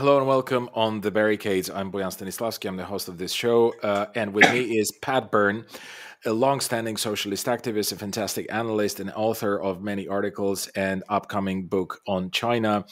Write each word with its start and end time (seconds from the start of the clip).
Hello 0.00 0.16
and 0.16 0.26
welcome 0.26 0.70
on 0.72 1.02
the 1.02 1.10
barricades. 1.10 1.68
I'm 1.68 1.92
Boyan 1.92 2.06
Stanislavski. 2.06 2.66
I'm 2.66 2.78
the 2.78 2.86
host 2.86 3.08
of 3.08 3.18
this 3.18 3.32
show, 3.32 3.74
uh, 3.82 4.06
and 4.14 4.32
with 4.32 4.50
me 4.50 4.78
is 4.78 4.90
Pat 5.02 5.30
Byrne, 5.30 5.66
a 6.24 6.32
long-standing 6.32 6.96
socialist 6.96 7.44
activist, 7.44 7.92
a 7.92 7.96
fantastic 7.96 8.50
analyst, 8.50 8.98
and 8.98 9.10
author 9.10 9.60
of 9.60 9.82
many 9.82 10.08
articles 10.08 10.68
and 10.68 11.04
upcoming 11.10 11.66
book 11.66 12.00
on 12.08 12.30
China. 12.30 12.86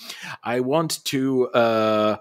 I 0.45 0.61
want 0.61 1.03
to. 1.07 1.49
Uh, 1.49 2.17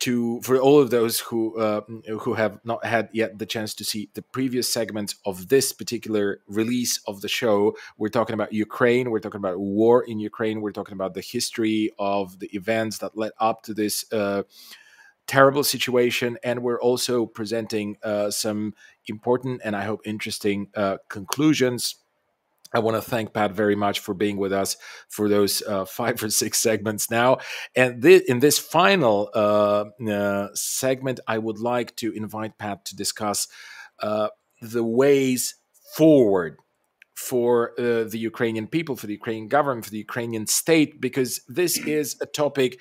to 0.00 0.40
for 0.42 0.58
all 0.58 0.80
of 0.80 0.90
those 0.90 1.20
who 1.20 1.58
uh, 1.58 1.80
who 2.20 2.34
have 2.34 2.58
not 2.64 2.84
had 2.84 3.08
yet 3.12 3.38
the 3.38 3.46
chance 3.46 3.74
to 3.74 3.84
see 3.84 4.10
the 4.14 4.22
previous 4.22 4.70
segments 4.70 5.14
of 5.24 5.48
this 5.48 5.72
particular 5.72 6.40
release 6.48 7.00
of 7.06 7.20
the 7.20 7.28
show, 7.28 7.74
we're 7.96 8.08
talking 8.08 8.34
about 8.34 8.52
Ukraine. 8.52 9.10
We're 9.10 9.20
talking 9.20 9.38
about 9.38 9.58
war 9.58 10.04
in 10.04 10.18
Ukraine. 10.18 10.60
We're 10.60 10.72
talking 10.72 10.94
about 10.94 11.14
the 11.14 11.20
history 11.20 11.92
of 11.98 12.38
the 12.38 12.48
events 12.54 12.98
that 12.98 13.16
led 13.16 13.32
up 13.38 13.62
to 13.64 13.74
this. 13.74 14.10
Uh, 14.12 14.42
terrible 15.26 15.64
situation 15.64 16.36
and 16.44 16.62
we're 16.62 16.80
also 16.80 17.24
presenting 17.24 17.96
uh, 18.02 18.30
some 18.30 18.74
important 19.06 19.58
and 19.64 19.74
i 19.74 19.82
hope 19.82 20.02
interesting 20.04 20.68
uh, 20.76 20.98
conclusions 21.08 22.03
I 22.74 22.80
want 22.80 22.96
to 22.96 23.02
thank 23.02 23.32
Pat 23.32 23.52
very 23.52 23.76
much 23.76 24.00
for 24.00 24.14
being 24.14 24.36
with 24.36 24.52
us 24.52 24.76
for 25.08 25.28
those 25.28 25.62
uh, 25.62 25.84
five 26.00 26.22
or 26.22 26.28
six 26.28 26.58
segments 26.58 27.10
now. 27.10 27.38
And 27.76 28.02
th- 28.02 28.24
in 28.24 28.40
this 28.40 28.58
final 28.58 29.30
uh, 29.32 29.84
uh, 30.10 30.48
segment, 30.54 31.20
I 31.26 31.38
would 31.38 31.58
like 31.58 31.94
to 31.96 32.12
invite 32.12 32.58
Pat 32.58 32.84
to 32.86 32.96
discuss 32.96 33.46
uh, 34.02 34.28
the 34.60 34.84
ways 34.84 35.54
forward 35.96 36.58
for 37.14 37.72
uh, 37.78 38.04
the 38.04 38.18
Ukrainian 38.18 38.66
people, 38.66 38.96
for 38.96 39.06
the 39.06 39.12
Ukrainian 39.12 39.46
government, 39.46 39.84
for 39.84 39.92
the 39.92 39.98
Ukrainian 39.98 40.48
state, 40.48 41.00
because 41.00 41.40
this 41.46 41.78
is 41.86 42.16
a 42.20 42.26
topic 42.26 42.80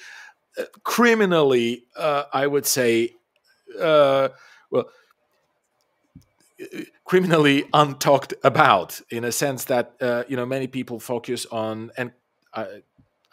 uh, 0.57 0.63
criminally, 0.83 1.85
I 1.95 2.47
would 2.47 2.65
say, 2.65 3.11
well, 3.77 4.33
criminally 7.03 7.63
untalked 7.73 8.33
about 8.43 9.01
in 9.09 9.23
a 9.23 9.31
sense 9.31 9.65
that 9.65 9.95
uh, 10.01 10.23
you 10.27 10.35
know 10.35 10.45
many 10.45 10.67
people 10.67 10.99
focus 10.99 11.45
on 11.47 11.91
and 11.97 12.11
I, 12.53 12.81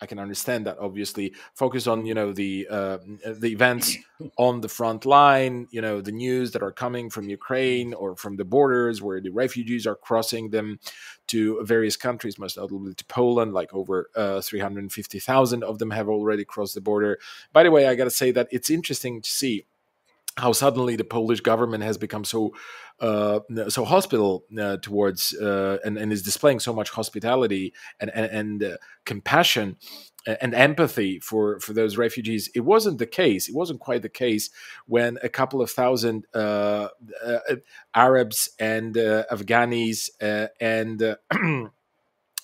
I 0.02 0.06
can 0.06 0.18
understand 0.18 0.66
that 0.66 0.78
obviously 0.78 1.34
focus 1.54 1.86
on 1.86 2.06
you 2.06 2.14
know 2.14 2.32
the 2.32 2.66
uh, 2.70 2.98
the 3.26 3.52
events 3.52 3.96
on 4.38 4.62
the 4.62 4.68
front 4.68 5.04
line 5.04 5.68
you 5.70 5.82
know 5.82 6.00
the 6.00 6.12
news 6.12 6.52
that 6.52 6.62
are 6.62 6.72
coming 6.72 7.10
from 7.10 7.28
Ukraine 7.28 7.92
or 7.92 8.16
from 8.16 8.36
the 8.36 8.44
borders 8.44 9.02
where 9.02 9.20
the 9.20 9.30
refugees 9.30 9.86
are 9.86 9.96
crossing 9.96 10.50
them 10.50 10.80
to 11.26 11.62
various 11.64 11.96
countries 11.96 12.38
most 12.38 12.56
notably 12.56 12.94
to 12.94 13.04
Poland 13.04 13.52
like 13.52 13.72
over 13.74 14.10
uh, 14.16 14.40
350,000 14.40 15.62
of 15.62 15.78
them 15.78 15.90
have 15.90 16.08
already 16.08 16.44
crossed 16.44 16.74
the 16.74 16.80
border. 16.80 17.18
By 17.52 17.62
the 17.62 17.70
way 17.70 17.86
I 17.86 17.94
got 17.94 18.04
to 18.04 18.10
say 18.10 18.30
that 18.32 18.48
it's 18.50 18.70
interesting 18.70 19.20
to 19.20 19.30
see 19.30 19.66
how 20.40 20.52
suddenly 20.52 20.96
the 20.96 21.04
Polish 21.04 21.40
government 21.40 21.84
has 21.84 21.98
become 21.98 22.24
so 22.24 22.52
uh, 23.00 23.40
so 23.68 23.84
hospitable 23.84 24.44
uh, 24.58 24.76
towards 24.82 25.34
uh, 25.34 25.78
and, 25.84 25.96
and 25.96 26.12
is 26.12 26.22
displaying 26.22 26.60
so 26.60 26.72
much 26.72 26.90
hospitality 26.90 27.72
and 27.98 28.10
and, 28.14 28.26
and 28.26 28.64
uh, 28.64 28.76
compassion 29.04 29.76
and 30.26 30.54
empathy 30.54 31.18
for 31.18 31.58
for 31.60 31.72
those 31.72 31.96
refugees. 31.96 32.50
It 32.54 32.60
wasn't 32.60 32.98
the 32.98 33.06
case. 33.06 33.48
It 33.48 33.54
wasn't 33.54 33.80
quite 33.80 34.02
the 34.02 34.10
case 34.10 34.50
when 34.86 35.18
a 35.22 35.28
couple 35.28 35.62
of 35.62 35.70
thousand 35.70 36.26
uh, 36.34 36.88
uh, 37.24 37.38
Arabs 37.94 38.50
and 38.58 38.94
Afghanis 38.94 40.10
and 40.60 41.16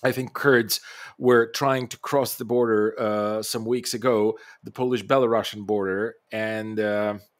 I 0.03 0.11
think 0.11 0.33
Kurds 0.33 0.79
were 1.17 1.51
trying 1.51 1.87
to 1.87 1.99
cross 1.99 2.35
the 2.35 2.45
border 2.45 3.39
some 3.43 3.65
weeks 3.65 3.93
ago, 3.93 4.37
the 4.63 4.71
Polish-Belarusian 4.71 5.65
border, 5.65 6.15
and 6.31 6.79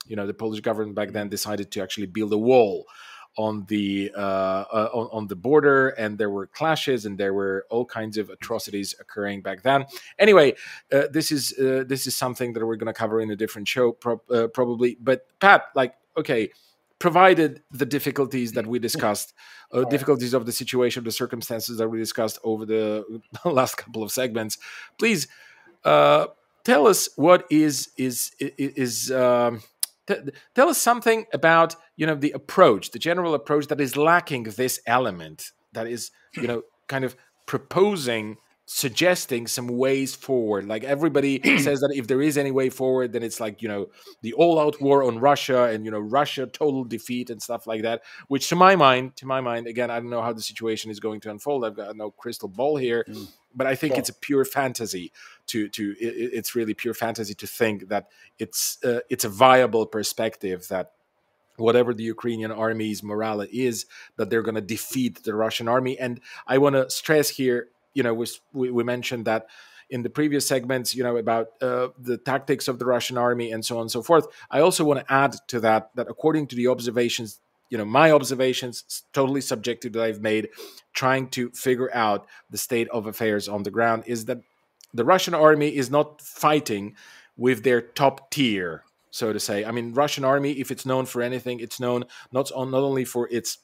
you 0.07 0.15
know 0.15 0.27
the 0.27 0.33
Polish 0.33 0.61
government 0.61 0.95
back 0.95 1.11
then 1.11 1.29
decided 1.29 1.71
to 1.71 1.81
actually 1.81 2.07
build 2.07 2.33
a 2.33 2.37
wall 2.37 2.85
on 3.37 3.65
the 3.67 4.11
uh, 4.15 4.19
uh, 4.19 4.89
on, 4.93 5.09
on, 5.11 5.27
the 5.27 5.35
border, 5.35 5.89
and 5.89 6.17
there 6.17 6.29
were 6.29 6.47
clashes, 6.47 7.05
and 7.05 7.17
there 7.17 7.33
were 7.33 7.65
all 7.69 7.85
kinds 7.85 8.17
of 8.17 8.29
atrocities 8.29 8.95
occurring 8.99 9.41
back 9.41 9.61
then. 9.61 9.85
Anyway, 10.17 10.53
uh, 10.91 11.03
this 11.11 11.31
is 11.31 11.53
uh, 11.59 11.83
this 11.87 12.07
is 12.07 12.15
something 12.15 12.53
that 12.53 12.65
we're 12.65 12.75
going 12.75 12.87
to 12.87 12.93
cover 12.93 13.21
in 13.21 13.29
a 13.29 13.35
different 13.35 13.67
show, 13.67 13.91
pro- 13.91 14.21
uh, 14.31 14.47
probably. 14.47 14.97
But 14.99 15.27
Pat, 15.39 15.65
like, 15.75 15.93
okay, 16.17 16.49
provided 16.99 17.61
the 17.71 17.85
difficulties 17.85 18.53
that 18.53 18.65
we 18.65 18.79
discussed, 18.79 19.33
uh, 19.71 19.83
difficulties 19.83 20.33
of 20.33 20.45
the 20.47 20.51
situation, 20.51 21.03
the 21.03 21.11
circumstances 21.11 21.77
that 21.77 21.87
we 21.87 21.99
discussed 21.99 22.39
over 22.43 22.65
the 22.65 23.21
last 23.45 23.77
couple 23.77 24.01
of 24.01 24.11
segments, 24.11 24.57
please 24.97 25.27
tell 25.83 26.87
us 26.87 27.09
what 27.15 27.45
is 27.51 27.89
is 27.97 28.31
is. 28.39 29.11
Um, 29.11 29.61
tell 30.55 30.69
us 30.69 30.77
something 30.77 31.25
about 31.33 31.75
you 31.95 32.05
know 32.05 32.15
the 32.15 32.31
approach, 32.31 32.91
the 32.91 32.99
general 32.99 33.33
approach 33.33 33.67
that 33.67 33.81
is 33.81 33.97
lacking 33.97 34.43
this 34.43 34.79
element 34.85 35.51
that 35.73 35.87
is 35.87 36.11
you 36.35 36.47
know 36.47 36.63
kind 36.87 37.03
of 37.03 37.15
proposing 37.45 38.37
suggesting 38.69 39.47
some 39.47 39.69
ways 39.69 40.13
forward 40.13 40.67
like 40.67 40.83
everybody 40.83 41.39
says 41.57 41.79
that 41.79 41.89
if 41.95 42.05
there 42.05 42.21
is 42.21 42.37
any 42.37 42.51
way 42.51 42.69
forward 42.69 43.13
then 43.13 43.23
it's 43.23 43.39
like 43.39 43.61
you 43.61 43.69
know 43.69 43.87
the 44.23 44.33
all-out 44.33 44.81
war 44.81 45.03
on 45.03 45.19
russia 45.19 45.63
and 45.63 45.85
you 45.85 45.89
know 45.89 45.99
russia 45.99 46.45
total 46.45 46.83
defeat 46.83 47.29
and 47.29 47.41
stuff 47.41 47.65
like 47.65 47.81
that 47.81 48.03
which 48.27 48.49
to 48.49 48.57
my 48.57 48.75
mind 48.75 49.15
to 49.15 49.25
my 49.25 49.39
mind 49.39 49.67
again 49.67 49.89
i 49.89 49.95
don't 49.95 50.09
know 50.09 50.21
how 50.21 50.33
the 50.33 50.41
situation 50.41 50.91
is 50.91 50.99
going 50.99 51.21
to 51.21 51.31
unfold 51.31 51.63
i've 51.63 51.77
got 51.77 51.95
no 51.95 52.11
crystal 52.11 52.49
ball 52.49 52.75
here 52.75 53.05
mm. 53.07 53.25
but 53.55 53.65
i 53.65 53.73
think 53.73 53.93
yeah. 53.93 53.99
it's 53.99 54.09
a 54.09 54.13
pure 54.13 54.43
fantasy 54.43 55.13
to 55.45 55.69
to 55.69 55.95
it, 55.97 56.33
it's 56.33 56.53
really 56.53 56.73
pure 56.73 56.93
fantasy 56.93 57.33
to 57.33 57.47
think 57.47 57.87
that 57.87 58.09
it's 58.37 58.83
uh, 58.83 58.99
it's 59.09 59.23
a 59.23 59.29
viable 59.29 59.85
perspective 59.85 60.67
that 60.67 60.91
whatever 61.55 61.91
the 61.91 62.03
Ukrainian 62.03 62.51
army's 62.51 63.01
morale 63.01 63.41
is, 63.51 63.87
that 64.15 64.29
they're 64.29 64.43
going 64.43 64.53
to 64.53 64.61
defeat 64.61 65.23
the 65.23 65.33
Russian 65.33 65.67
army. 65.67 65.97
And 65.97 66.21
I 66.45 66.59
want 66.59 66.75
to 66.75 66.87
stress 66.91 67.29
here 67.29 67.69
you 67.97 68.03
know, 68.03 68.13
we, 68.13 68.69
we 68.69 68.83
mentioned 68.83 69.25
that 69.25 69.47
in 69.89 70.03
the 70.03 70.09
previous 70.09 70.47
segments, 70.47 70.93
you 70.93 71.03
know, 71.03 71.17
about 71.17 71.47
uh, 71.61 71.87
the 71.97 72.17
tactics 72.17 72.67
of 72.67 72.77
the 72.77 72.85
Russian 72.85 73.17
army 73.17 73.51
and 73.51 73.65
so 73.65 73.77
on 73.77 73.81
and 73.81 73.91
so 73.91 74.03
forth. 74.03 74.27
I 74.51 74.59
also 74.59 74.83
want 74.83 74.99
to 74.99 75.11
add 75.11 75.35
to 75.47 75.59
that 75.61 75.89
that 75.95 76.07
according 76.07 76.45
to 76.47 76.55
the 76.55 76.67
observations, 76.67 77.39
you 77.71 77.77
know, 77.79 77.85
my 77.85 78.11
observations, 78.11 79.03
totally 79.13 79.41
subjective 79.41 79.93
that 79.93 80.03
I've 80.03 80.21
made, 80.21 80.49
trying 80.93 81.29
to 81.29 81.49
figure 81.49 81.89
out 81.91 82.27
the 82.51 82.57
state 82.59 82.87
of 82.89 83.07
affairs 83.07 83.47
on 83.47 83.63
the 83.63 83.71
ground, 83.71 84.03
is 84.05 84.25
that 84.25 84.41
the 84.93 85.03
Russian 85.03 85.33
army 85.33 85.75
is 85.75 85.89
not 85.89 86.21
fighting 86.21 86.95
with 87.35 87.63
their 87.63 87.81
top 87.81 88.29
tier, 88.29 88.83
so 89.09 89.33
to 89.33 89.39
say. 89.39 89.65
I 89.65 89.71
mean, 89.71 89.93
Russian 89.93 90.23
army, 90.23 90.51
if 90.51 90.69
it's 90.69 90.85
known 90.85 91.07
for 91.07 91.23
anything, 91.23 91.59
it's 91.61 91.79
known 91.79 92.05
not 92.31 92.51
on, 92.51 92.69
not 92.69 92.83
only 92.83 93.05
for 93.05 93.27
its 93.31 93.57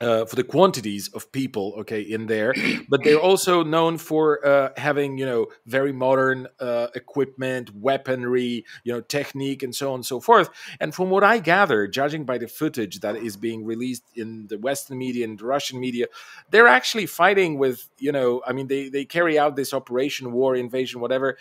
uh, 0.00 0.24
for 0.24 0.36
the 0.36 0.44
quantities 0.44 1.08
of 1.08 1.30
people 1.32 1.74
okay 1.78 2.00
in 2.00 2.26
there 2.26 2.54
but 2.88 3.02
they're 3.04 3.20
also 3.20 3.62
known 3.62 3.98
for 3.98 4.44
uh, 4.46 4.70
having 4.76 5.18
you 5.18 5.26
know 5.26 5.46
very 5.66 5.92
modern 5.92 6.46
uh, 6.60 6.88
equipment 6.94 7.74
weaponry 7.74 8.64
you 8.84 8.92
know 8.92 9.00
technique 9.00 9.62
and 9.62 9.74
so 9.74 9.90
on 9.90 9.96
and 9.96 10.06
so 10.06 10.20
forth. 10.20 10.50
And 10.80 10.94
from 10.94 11.10
what 11.10 11.24
i 11.24 11.38
gather 11.38 11.86
judging 11.86 12.24
by 12.24 12.38
the 12.38 12.48
footage 12.48 13.00
that 13.00 13.16
is 13.16 13.36
being 13.36 13.64
released 13.64 14.04
in 14.14 14.46
the 14.48 14.58
western 14.58 14.98
media 14.98 15.24
and 15.24 15.38
the 15.38 15.44
russian 15.44 15.80
media 15.80 16.06
they're 16.50 16.68
actually 16.68 17.06
fighting 17.06 17.58
with 17.58 17.88
you 17.98 18.12
know 18.12 18.42
i 18.46 18.52
mean 18.52 18.66
they, 18.66 18.88
they 18.88 19.04
carry 19.04 19.38
out 19.38 19.56
this 19.56 19.72
operation 19.72 20.32
war 20.32 20.54
invasion 20.56 21.00
whatever 21.00 21.36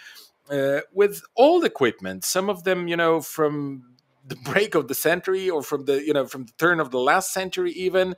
uh, 0.50 0.80
with 0.94 1.22
old 1.36 1.64
equipment 1.66 2.24
some 2.24 2.50
of 2.50 2.64
them 2.64 2.88
you 2.88 2.96
know 2.96 3.22
from 3.22 3.84
the 4.28 4.36
break 4.36 4.76
of 4.76 4.88
the 4.88 4.96
century 4.96 5.50
or 5.50 5.62
from 5.62 5.86
the 5.86 6.06
you 6.06 6.14
know 6.14 6.26
from 6.28 6.46
the 6.46 6.52
turn 6.58 6.80
of 6.80 6.92
the 6.92 7.00
last 7.00 7.34
century 7.34 7.72
even 7.72 8.16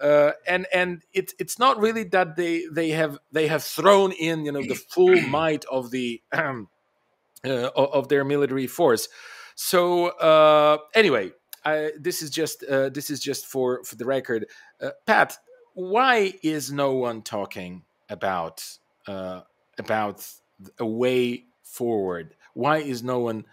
uh, 0.00 0.32
and 0.46 0.66
and 0.72 1.02
it's 1.12 1.34
it's 1.38 1.58
not 1.58 1.78
really 1.78 2.04
that 2.04 2.36
they 2.36 2.64
they 2.72 2.90
have 2.90 3.18
they 3.32 3.46
have 3.46 3.62
thrown 3.62 4.12
in 4.12 4.44
you 4.44 4.52
know 4.52 4.62
the 4.62 4.74
full 4.74 5.20
might 5.28 5.64
of 5.66 5.90
the 5.90 6.22
um, 6.32 6.68
uh, 7.44 7.70
of 7.74 8.08
their 8.08 8.24
military 8.24 8.66
force. 8.66 9.08
So 9.54 10.08
uh, 10.08 10.78
anyway 10.94 11.32
I, 11.64 11.92
this 11.98 12.22
is 12.22 12.30
just 12.30 12.64
uh, 12.64 12.88
this 12.88 13.10
is 13.10 13.20
just 13.20 13.46
for 13.46 13.84
for 13.84 13.96
the 13.96 14.06
record. 14.06 14.46
Uh, 14.80 14.90
pat 15.06 15.36
why 15.74 16.34
is 16.42 16.72
no 16.72 16.94
one 16.94 17.22
talking 17.22 17.84
about 18.08 18.64
uh, 19.06 19.42
about 19.78 20.26
a 20.78 20.86
way 20.86 21.44
forward? 21.62 22.34
Why 22.54 22.78
is 22.78 23.02
no 23.02 23.20
one 23.20 23.44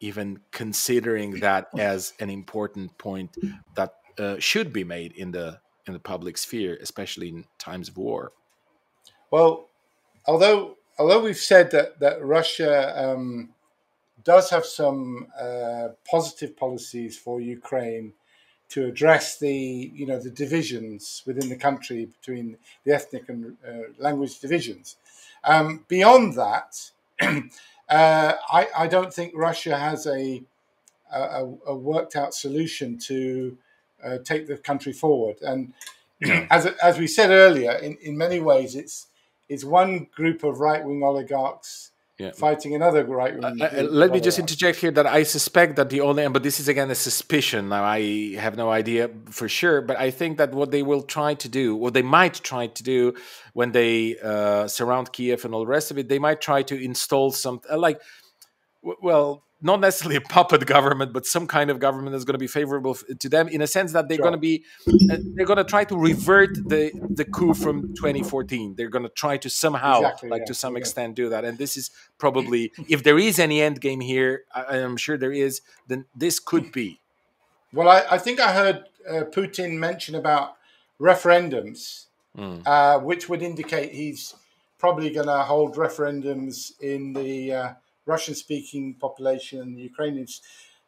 even 0.00 0.40
considering 0.52 1.40
that 1.40 1.68
as 1.78 2.12
an 2.20 2.30
important 2.30 2.96
point 2.98 3.36
that 3.74 3.94
uh, 4.18 4.36
should 4.38 4.72
be 4.72 4.84
made 4.84 5.12
in 5.12 5.32
the 5.32 5.60
in 5.86 5.92
the 5.92 5.98
public 5.98 6.36
sphere, 6.36 6.76
especially 6.82 7.28
in 7.28 7.44
times 7.58 7.88
of 7.88 7.96
war. 7.96 8.32
Well, 9.30 9.68
although 10.26 10.76
although 10.98 11.22
we've 11.22 11.36
said 11.36 11.70
that 11.70 12.00
that 12.00 12.24
Russia 12.24 12.92
um, 12.96 13.50
does 14.24 14.50
have 14.50 14.66
some 14.66 15.28
uh, 15.38 15.88
positive 16.10 16.56
policies 16.56 17.16
for 17.16 17.40
Ukraine 17.40 18.12
to 18.68 18.86
address 18.86 19.38
the 19.38 19.92
you 19.94 20.06
know 20.06 20.18
the 20.18 20.30
divisions 20.30 21.22
within 21.26 21.48
the 21.48 21.56
country 21.56 22.06
between 22.06 22.56
the 22.84 22.92
ethnic 22.92 23.28
and 23.28 23.56
uh, 23.66 23.92
language 23.98 24.40
divisions. 24.40 24.96
Um, 25.44 25.84
beyond 25.88 26.34
that, 26.34 26.90
uh, 27.88 28.34
I, 28.50 28.68
I 28.76 28.86
don't 28.86 29.12
think 29.12 29.32
Russia 29.34 29.76
has 29.78 30.06
a, 30.06 30.42
a, 31.12 31.44
a 31.66 31.74
worked 31.74 32.16
out 32.16 32.34
solution 32.34 32.98
to 32.98 33.58
uh, 34.04 34.18
take 34.24 34.46
the 34.46 34.56
country 34.56 34.92
forward. 34.92 35.40
And 35.42 35.72
as, 36.50 36.66
as 36.66 36.98
we 36.98 37.06
said 37.06 37.30
earlier, 37.30 37.72
in, 37.72 37.96
in 38.02 38.16
many 38.16 38.40
ways, 38.40 38.74
it's, 38.74 39.06
it's 39.48 39.64
one 39.64 40.08
group 40.14 40.42
of 40.44 40.60
right 40.60 40.84
wing 40.84 41.02
oligarchs 41.02 41.92
yeah. 42.18 42.30
fighting 42.32 42.74
another 42.74 43.04
right 43.04 43.34
wing. 43.34 43.60
Uh, 43.60 43.64
uh, 43.64 43.82
let 43.82 44.10
me 44.10 44.20
just 44.20 44.38
interject 44.38 44.78
here 44.78 44.90
that 44.90 45.06
I 45.06 45.22
suspect 45.22 45.76
that 45.76 45.90
the 45.90 46.00
only, 46.00 46.26
but 46.28 46.42
this 46.42 46.58
is 46.60 46.68
again 46.68 46.90
a 46.90 46.94
suspicion. 46.94 47.68
Now 47.68 47.84
I 47.84 48.34
have 48.36 48.56
no 48.56 48.70
idea 48.70 49.10
for 49.30 49.48
sure, 49.48 49.82
but 49.82 49.98
I 49.98 50.10
think 50.10 50.38
that 50.38 50.52
what 50.52 50.70
they 50.70 50.82
will 50.82 51.02
try 51.02 51.34
to 51.34 51.48
do, 51.48 51.76
what 51.76 51.94
they 51.94 52.02
might 52.02 52.34
try 52.34 52.68
to 52.68 52.82
do, 52.82 53.14
when 53.52 53.72
they 53.72 54.16
uh, 54.18 54.66
surround 54.66 55.12
Kiev 55.12 55.44
and 55.44 55.54
all 55.54 55.60
the 55.60 55.66
rest 55.66 55.90
of 55.90 55.98
it, 55.98 56.08
they 56.08 56.18
might 56.18 56.40
try 56.40 56.62
to 56.62 56.82
install 56.82 57.30
some 57.32 57.60
uh, 57.70 57.78
like, 57.78 58.00
well, 59.02 59.42
not 59.62 59.80
necessarily 59.80 60.16
a 60.16 60.20
puppet 60.20 60.66
government, 60.66 61.12
but 61.12 61.24
some 61.24 61.46
kind 61.46 61.70
of 61.70 61.78
government 61.78 62.12
that's 62.12 62.24
going 62.24 62.34
to 62.34 62.38
be 62.38 62.46
favorable 62.46 62.94
to 62.94 63.28
them 63.28 63.48
in 63.48 63.62
a 63.62 63.66
sense 63.66 63.92
that 63.92 64.08
they're 64.08 64.16
sure. 64.16 64.24
going 64.24 64.34
to 64.34 64.38
be, 64.38 64.64
uh, 65.10 65.16
they're 65.34 65.46
going 65.46 65.56
to 65.56 65.64
try 65.64 65.84
to 65.84 65.96
revert 65.96 66.54
the 66.68 66.90
the 67.10 67.24
coup 67.24 67.54
from 67.54 67.94
2014. 67.94 68.74
They're 68.76 68.90
going 68.90 69.04
to 69.04 69.08
try 69.08 69.38
to 69.38 69.48
somehow, 69.48 70.00
exactly, 70.00 70.28
like 70.28 70.40
yeah. 70.40 70.46
to 70.46 70.54
some 70.54 70.74
yeah. 70.74 70.80
extent, 70.80 71.14
do 71.14 71.28
that. 71.30 71.44
And 71.44 71.56
this 71.56 71.76
is 71.76 71.90
probably, 72.18 72.72
if 72.88 73.02
there 73.02 73.18
is 73.18 73.38
any 73.38 73.62
end 73.62 73.80
game 73.80 74.00
here, 74.00 74.44
I, 74.54 74.78
am 74.78 74.96
sure 74.96 75.16
there 75.16 75.32
is. 75.32 75.62
Then 75.88 76.04
this 76.14 76.38
could 76.38 76.70
be. 76.70 77.00
Well, 77.72 77.88
I, 77.88 78.04
I 78.10 78.18
think 78.18 78.40
I 78.40 78.52
heard 78.52 78.84
uh, 79.08 79.24
Putin 79.24 79.78
mention 79.78 80.14
about 80.14 80.56
referendums, 81.00 82.06
mm. 82.36 82.62
uh, 82.66 82.98
which 82.98 83.28
would 83.28 83.42
indicate 83.42 83.92
he's 83.92 84.34
probably 84.78 85.10
going 85.10 85.26
to 85.26 85.42
hold 85.42 85.76
referendums 85.76 86.72
in 86.80 87.12
the 87.14 87.52
uh, 87.52 87.72
Russian 88.06 88.34
speaking 88.34 88.94
population, 88.94 89.60
and 89.60 89.76
the 89.76 89.82
Ukrainian 89.82 90.26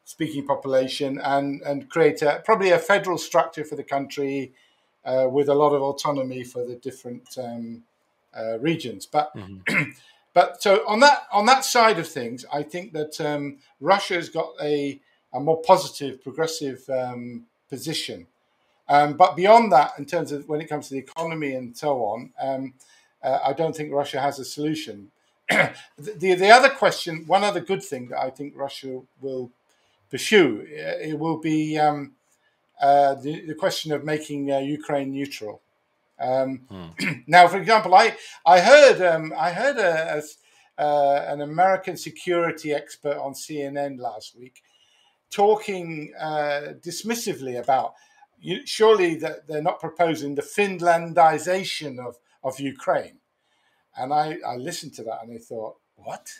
speaking 0.05 0.47
population, 0.47 1.20
and, 1.23 1.61
and 1.62 1.91
create 1.91 2.23
a, 2.23 2.43
probably 2.44 2.70
a 2.70 2.79
federal 2.79 3.19
structure 3.19 3.65
for 3.65 3.76
the 3.76 3.85
country 3.85 4.53
uh, 5.05 5.26
with 5.31 5.49
a 5.49 5.55
lot 5.55 5.75
of 5.75 5.82
autonomy 5.82 6.44
for 6.44 6.65
the 6.65 6.76
different 6.76 7.26
um, 7.38 7.82
uh, 8.37 8.59
regions. 8.59 9.06
But 9.06 9.35
mm-hmm. 9.35 9.91
but 10.35 10.62
so 10.62 10.87
on 10.87 11.00
that 11.00 11.26
on 11.32 11.47
that 11.47 11.65
side 11.65 11.99
of 11.99 12.09
things, 12.09 12.44
I 12.53 12.62
think 12.62 12.93
that 12.93 13.21
um, 13.21 13.59
Russia 13.81 14.14
has 14.14 14.29
got 14.29 14.53
a, 14.62 15.00
a 15.32 15.41
more 15.41 15.61
positive, 15.62 16.23
progressive 16.23 16.88
um, 16.91 17.47
position. 17.69 18.26
Um, 18.88 19.14
but 19.14 19.37
beyond 19.37 19.73
that, 19.73 19.93
in 19.99 20.06
terms 20.06 20.32
of 20.32 20.49
when 20.49 20.61
it 20.61 20.69
comes 20.69 20.88
to 20.88 20.94
the 20.94 21.00
economy 21.00 21.55
and 21.55 21.76
so 21.76 22.05
on, 22.05 22.32
um, 22.41 22.75
uh, 23.23 23.38
I 23.44 23.53
don't 23.53 23.76
think 23.76 23.93
Russia 23.93 24.21
has 24.21 24.38
a 24.38 24.44
solution. 24.44 25.11
The 25.49 26.35
the 26.35 26.50
other 26.50 26.69
question, 26.69 27.25
one 27.27 27.45
other 27.45 27.61
good 27.61 27.83
thing 27.83 28.09
that 28.09 28.19
I 28.19 28.31
think 28.31 28.55
Russia 28.56 29.00
will 29.21 29.50
pursue, 30.11 30.67
uh, 30.71 30.99
it 31.00 31.19
will 31.19 31.39
be 31.39 31.79
um, 31.79 32.12
uh, 32.81 33.15
the, 33.15 33.47
the 33.47 33.55
question 33.55 33.93
of 33.93 34.05
making 34.05 34.50
uh, 34.53 34.59
Ukraine 34.59 35.12
neutral. 35.12 35.61
Um, 36.21 36.62
hmm. 36.71 37.12
now, 37.27 37.49
for 37.49 37.59
example, 37.59 37.95
I 37.95 38.17
I 38.45 38.61
heard 38.61 39.00
um, 39.00 39.33
I 39.37 39.53
heard 39.53 39.79
a, 39.79 40.23
a, 40.79 40.83
uh, 40.83 41.25
an 41.29 41.41
American 41.41 41.97
security 41.97 42.73
expert 42.73 43.17
on 43.17 43.33
CNN 43.33 43.99
last 43.99 44.37
week 44.37 44.62
talking 45.31 46.12
uh, 46.19 46.73
dismissively 46.81 47.59
about 47.59 47.95
you, 48.41 48.67
surely 48.67 49.15
that 49.17 49.47
they're 49.47 49.62
not 49.62 49.81
proposing 49.81 50.35
the 50.35 50.43
Finlandization 50.43 51.99
of 51.99 52.17
of 52.45 52.61
Ukraine. 52.61 53.19
And 53.99 54.12
I, 54.12 54.39
I 54.47 54.56
listened 54.56 54.95
to 54.95 55.03
that 55.05 55.23
and 55.23 55.35
I 55.35 55.39
thought, 55.39 55.77
what? 55.97 56.31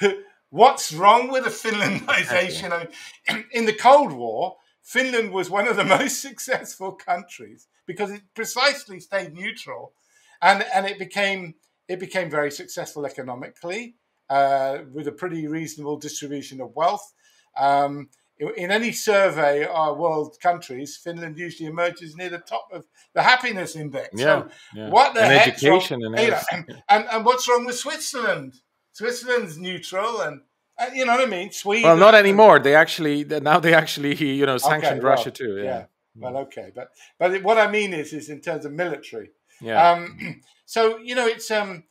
What's 0.50 0.92
wrong 0.92 1.30
with 1.30 1.44
a 1.46 1.50
Finlandization? 1.50 2.70
I 2.70 2.88
mean, 3.34 3.44
in 3.52 3.66
the 3.66 3.72
Cold 3.72 4.12
War, 4.12 4.56
Finland 4.82 5.32
was 5.32 5.50
one 5.50 5.66
of 5.66 5.76
the 5.76 5.84
most 5.98 6.22
successful 6.22 6.92
countries 6.92 7.66
because 7.86 8.12
it 8.12 8.22
precisely 8.34 9.00
stayed 9.00 9.34
neutral, 9.34 9.92
and 10.40 10.64
and 10.72 10.86
it 10.86 10.98
became 10.98 11.54
it 11.88 11.98
became 11.98 12.30
very 12.30 12.52
successful 12.52 13.04
economically 13.04 13.96
uh, 14.30 14.78
with 14.92 15.08
a 15.08 15.12
pretty 15.12 15.48
reasonable 15.48 15.96
distribution 15.96 16.60
of 16.60 16.74
wealth. 16.76 17.12
Um, 17.56 18.08
in 18.38 18.70
any 18.70 18.92
survey 18.92 19.64
of 19.64 19.98
world 19.98 20.36
countries, 20.42 20.96
Finland 20.96 21.38
usually 21.38 21.68
emerges 21.68 22.16
near 22.16 22.28
the 22.28 22.38
top 22.38 22.68
of 22.72 22.84
the 23.14 23.22
happiness 23.22 23.76
index. 23.76 24.10
Yeah, 24.14 24.24
so 24.24 24.48
yeah. 24.74 24.90
what 24.90 25.14
the 25.14 25.22
and 25.22 25.32
heck? 25.32 25.48
Education 25.54 26.02
wrong, 26.02 26.18
and, 26.18 26.34
and, 26.52 26.82
and, 26.88 27.06
and 27.10 27.24
what's 27.24 27.48
wrong 27.48 27.64
with 27.64 27.76
Switzerland? 27.76 28.54
Switzerland's 28.92 29.58
neutral, 29.58 30.20
and 30.20 30.40
uh, 30.78 30.86
you 30.94 31.06
know 31.06 31.16
what 31.16 31.26
I 31.26 31.30
mean. 31.30 31.50
Sweden. 31.50 31.84
Well, 31.84 31.96
not 31.96 32.14
anymore. 32.14 32.58
They 32.58 32.74
actually 32.74 33.24
now 33.24 33.58
they 33.58 33.74
actually 33.74 34.14
you 34.14 34.46
know 34.46 34.58
sanctioned 34.58 34.98
okay, 34.98 35.04
well, 35.04 35.12
Russia 35.12 35.30
too. 35.30 35.56
Yeah. 35.56 35.64
yeah. 35.64 35.84
Well, 36.14 36.36
okay, 36.38 36.72
but 36.74 36.90
but 37.18 37.42
what 37.42 37.58
I 37.58 37.70
mean 37.70 37.92
is 37.92 38.12
is 38.12 38.28
in 38.28 38.40
terms 38.40 38.64
of 38.64 38.72
military. 38.72 39.30
Yeah. 39.60 39.92
Um, 39.92 40.42
so 40.66 40.98
you 40.98 41.14
know 41.14 41.26
it's 41.26 41.50
um 41.50 41.84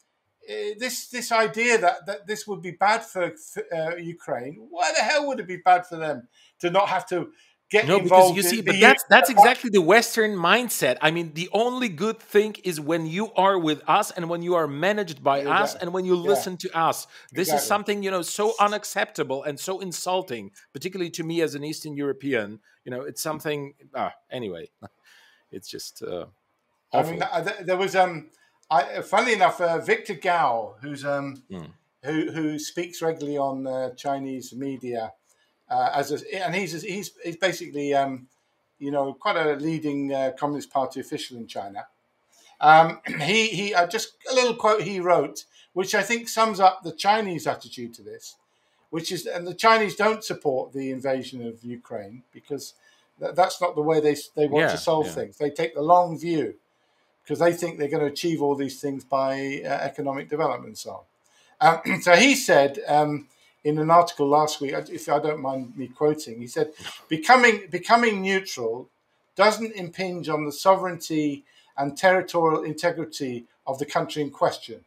this 0.48 1.08
this 1.10 1.32
idea 1.32 1.78
that, 1.78 2.06
that 2.06 2.28
this 2.28 2.48
would 2.48 2.62
be 2.62 2.72
bad 2.72 3.04
for 3.04 3.34
uh, 3.74 3.96
Ukraine. 3.96 4.68
Why 4.70 4.92
the 4.96 5.04
hell 5.04 5.28
would 5.28 5.40
it 5.40 5.48
be 5.48 5.58
bad 5.58 5.86
for 5.86 5.98
them 5.98 6.28
to 6.60 6.70
not 6.70 6.90
have 6.90 7.08
to 7.08 7.32
get 7.72 7.88
no, 7.88 7.98
involved? 7.98 8.36
because 8.36 8.52
you 8.52 8.58
see, 8.58 8.62
but 8.62 8.80
that's 8.80 9.04
that's 9.10 9.30
exactly 9.30 9.70
the 9.72 9.82
Western 9.82 10.36
mindset. 10.36 10.98
I 11.02 11.12
mean, 11.12 11.34
the 11.34 11.50
only 11.52 11.90
good 11.90 12.20
thing 12.20 12.56
is 12.64 12.80
when 12.80 13.06
you 13.06 13.34
are 13.34 13.58
with 13.58 13.82
us 13.88 14.12
and 14.12 14.30
when 14.30 14.42
you 14.42 14.56
are 14.56 14.68
managed 14.68 15.24
by 15.24 15.40
exactly. 15.40 15.64
us 15.64 15.76
and 15.76 15.94
when 15.94 16.06
you 16.06 16.16
listen 16.16 16.54
yeah. 16.54 16.70
to 16.70 16.78
us. 16.78 17.08
This 17.32 17.48
exactly. 17.48 17.58
is 17.58 17.68
something 17.68 18.04
you 18.04 18.12
know 18.12 18.22
so 18.22 18.54
unacceptable 18.60 19.44
and 19.44 19.60
so 19.60 19.80
insulting, 19.80 20.52
particularly 20.74 21.12
to 21.12 21.24
me 21.24 21.42
as 21.42 21.56
an 21.56 21.64
Eastern 21.64 21.96
European. 21.96 22.60
You 22.84 22.92
know, 22.92 23.02
it's 23.02 23.22
something. 23.22 23.74
Ah, 23.96 24.14
anyway, 24.32 24.70
it's 25.52 25.70
just. 25.70 26.04
Uh, 26.04 26.26
I 26.94 27.04
mean, 27.04 27.22
there 27.66 27.78
was 27.78 27.96
um 27.96 28.30
I, 28.70 29.02
funnily 29.02 29.34
enough, 29.34 29.62
uh, 29.62 29.80
Victor 29.80 30.16
Gao, 30.16 30.76
who's 30.82 31.06
um, 31.06 31.44
mm. 31.50 31.70
who 32.04 32.32
who 32.32 32.60
speaks 32.60 33.02
regularly 33.02 33.38
on 33.38 33.68
uh, 33.68 33.94
Chinese 33.94 34.54
media, 34.54 35.14
uh, 35.70 35.90
as 35.94 36.12
a, 36.12 36.44
and 36.46 36.56
he's 36.56 36.82
he's 36.82 37.12
he's 37.24 37.38
basically 37.38 37.94
um, 37.94 38.28
you 38.80 38.92
know 38.92 39.14
quite 39.14 39.38
a 39.38 39.54
leading 39.56 40.14
uh, 40.14 40.32
Communist 40.38 40.72
Party 40.72 41.00
official 41.00 41.38
in 41.38 41.48
China. 41.48 41.86
Um, 42.60 43.02
he 43.22 43.48
he 43.48 43.74
uh, 43.74 43.86
just 43.88 44.14
a 44.32 44.34
little 44.34 44.56
quote 44.56 44.82
he 44.82 45.00
wrote, 45.00 45.46
which 45.74 45.94
I 45.94 46.02
think 46.02 46.28
sums 46.28 46.60
up 46.60 46.82
the 46.84 46.92
Chinese 46.92 47.46
attitude 47.46 47.94
to 47.96 48.02
this, 48.02 48.36
which 48.90 49.12
is 49.12 49.28
and 49.28 49.46
the 49.46 49.54
Chinese 49.54 49.96
don't 49.96 50.24
support 50.24 50.74
the 50.74 50.90
invasion 50.90 51.46
of 51.46 51.64
Ukraine 51.64 52.24
because 52.32 52.74
that's 53.20 53.62
not 53.62 53.76
the 53.76 53.82
way 53.82 54.00
they 54.00 54.16
they 54.36 54.48
want 54.48 54.66
yeah, 54.66 54.72
to 54.72 54.78
solve 54.78 55.06
yeah. 55.06 55.12
things. 55.14 55.38
They 55.38 55.52
take 55.52 55.76
the 55.76 55.84
long 55.84 56.18
view 56.18 56.56
because 57.26 57.40
they 57.40 57.54
think 57.54 57.80
they're 57.80 57.88
going 57.88 58.06
to 58.06 58.12
achieve 58.12 58.42
all 58.42 58.54
these 58.56 58.80
things 58.80 59.04
by 59.04 59.62
uh, 59.66 59.70
economic 59.70 60.30
development 60.30 60.68
and 60.68 60.78
so 60.78 61.06
on. 61.60 61.82
Um, 61.88 62.02
so 62.02 62.16
he 62.16 62.36
said 62.36 62.80
um, 62.88 63.28
in 63.64 63.80
an 63.80 63.90
article 63.90 64.28
last 64.28 64.62
week, 64.62 64.76
if 64.92 65.10
I 65.10 65.20
don't 65.20 65.42
mind 65.42 65.76
me 65.76 65.88
quoting, 65.88 66.40
he 66.40 66.48
said, 66.48 66.72
"Becoming 67.10 67.68
becoming 67.72 68.22
neutral 68.22 68.90
doesn't 69.36 69.74
impinge 69.74 70.30
on 70.30 70.46
the 70.46 70.52
sovereignty 70.52 71.44
and 71.78 71.98
territorial 71.98 72.64
integrity 72.64 73.46
of 73.68 73.80
the 73.80 73.86
country 73.86 74.22
in 74.22 74.30
question. 74.30 74.86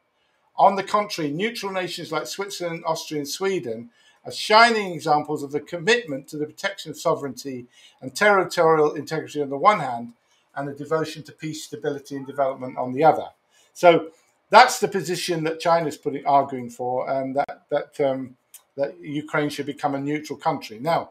On 0.56 0.76
the 0.76 0.82
contrary, 0.82 1.30
neutral 1.30 1.72
nations 1.72 2.12
like 2.12 2.26
Switzerland, 2.26 2.84
Austria, 2.86 3.20
and 3.20 3.28
Sweden." 3.28 3.90
Are 4.24 4.32
shining 4.32 4.92
examples 4.92 5.42
of 5.42 5.52
the 5.52 5.60
commitment 5.60 6.28
to 6.28 6.36
the 6.36 6.44
protection 6.44 6.90
of 6.90 6.98
sovereignty 6.98 7.66
and 8.02 8.14
territorial 8.14 8.92
integrity 8.92 9.40
on 9.40 9.48
the 9.48 9.56
one 9.56 9.80
hand, 9.80 10.12
and 10.58 10.68
a 10.68 10.74
devotion 10.74 11.22
to 11.24 11.32
peace, 11.32 11.64
stability, 11.64 12.16
and 12.16 12.26
development 12.26 12.76
on 12.76 12.92
the 12.92 13.04
other. 13.04 13.28
So 13.72 14.08
that's 14.50 14.80
the 14.80 14.88
position 14.88 15.44
that 15.44 15.60
China's 15.60 15.96
putting 15.96 16.26
arguing 16.26 16.70
for, 16.70 17.08
and 17.10 17.36
that 17.36 17.62
that 17.70 18.00
um, 18.00 18.36
that 18.76 18.98
Ukraine 19.00 19.50
should 19.50 19.66
become 19.66 19.94
a 19.94 20.00
neutral 20.00 20.38
country. 20.38 20.78
Now, 20.78 21.10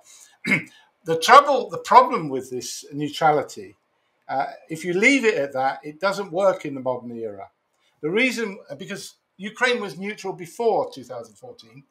the 1.06 1.20
trouble, 1.20 1.70
the 1.70 1.78
problem 1.80 2.30
with 2.30 2.50
this 2.50 2.86
neutrality, 2.94 3.76
uh, 4.28 4.48
if 4.70 4.84
you 4.84 4.94
leave 4.94 5.26
it 5.26 5.36
at 5.36 5.54
that, 5.54 5.80
it 5.84 6.00
doesn't 6.00 6.32
work 6.32 6.66
in 6.66 6.74
the 6.76 6.82
modern 6.82 7.12
era. 7.12 7.50
The 8.02 8.10
reason, 8.10 8.60
because 8.78 9.16
Ukraine 9.38 9.82
was 9.82 9.98
neutral 9.98 10.34
before 10.34 10.92
2014, 10.92 11.84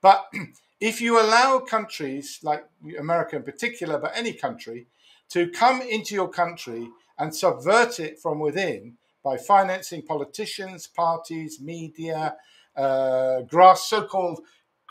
but 0.00 0.26
if 0.80 1.00
you 1.00 1.20
allow 1.20 1.58
countries 1.60 2.40
like 2.42 2.64
America 2.98 3.36
in 3.36 3.42
particular, 3.42 3.98
but 3.98 4.12
any 4.14 4.32
country, 4.32 4.86
to 5.30 5.48
come 5.50 5.80
into 5.82 6.14
your 6.14 6.28
country 6.28 6.88
and 7.18 7.34
subvert 7.34 8.00
it 8.00 8.18
from 8.18 8.38
within 8.38 8.96
by 9.22 9.36
financing 9.36 10.02
politicians, 10.02 10.86
parties, 10.86 11.60
media, 11.60 12.36
uh, 12.76 13.40
grass, 13.42 13.88
so-called 13.88 14.40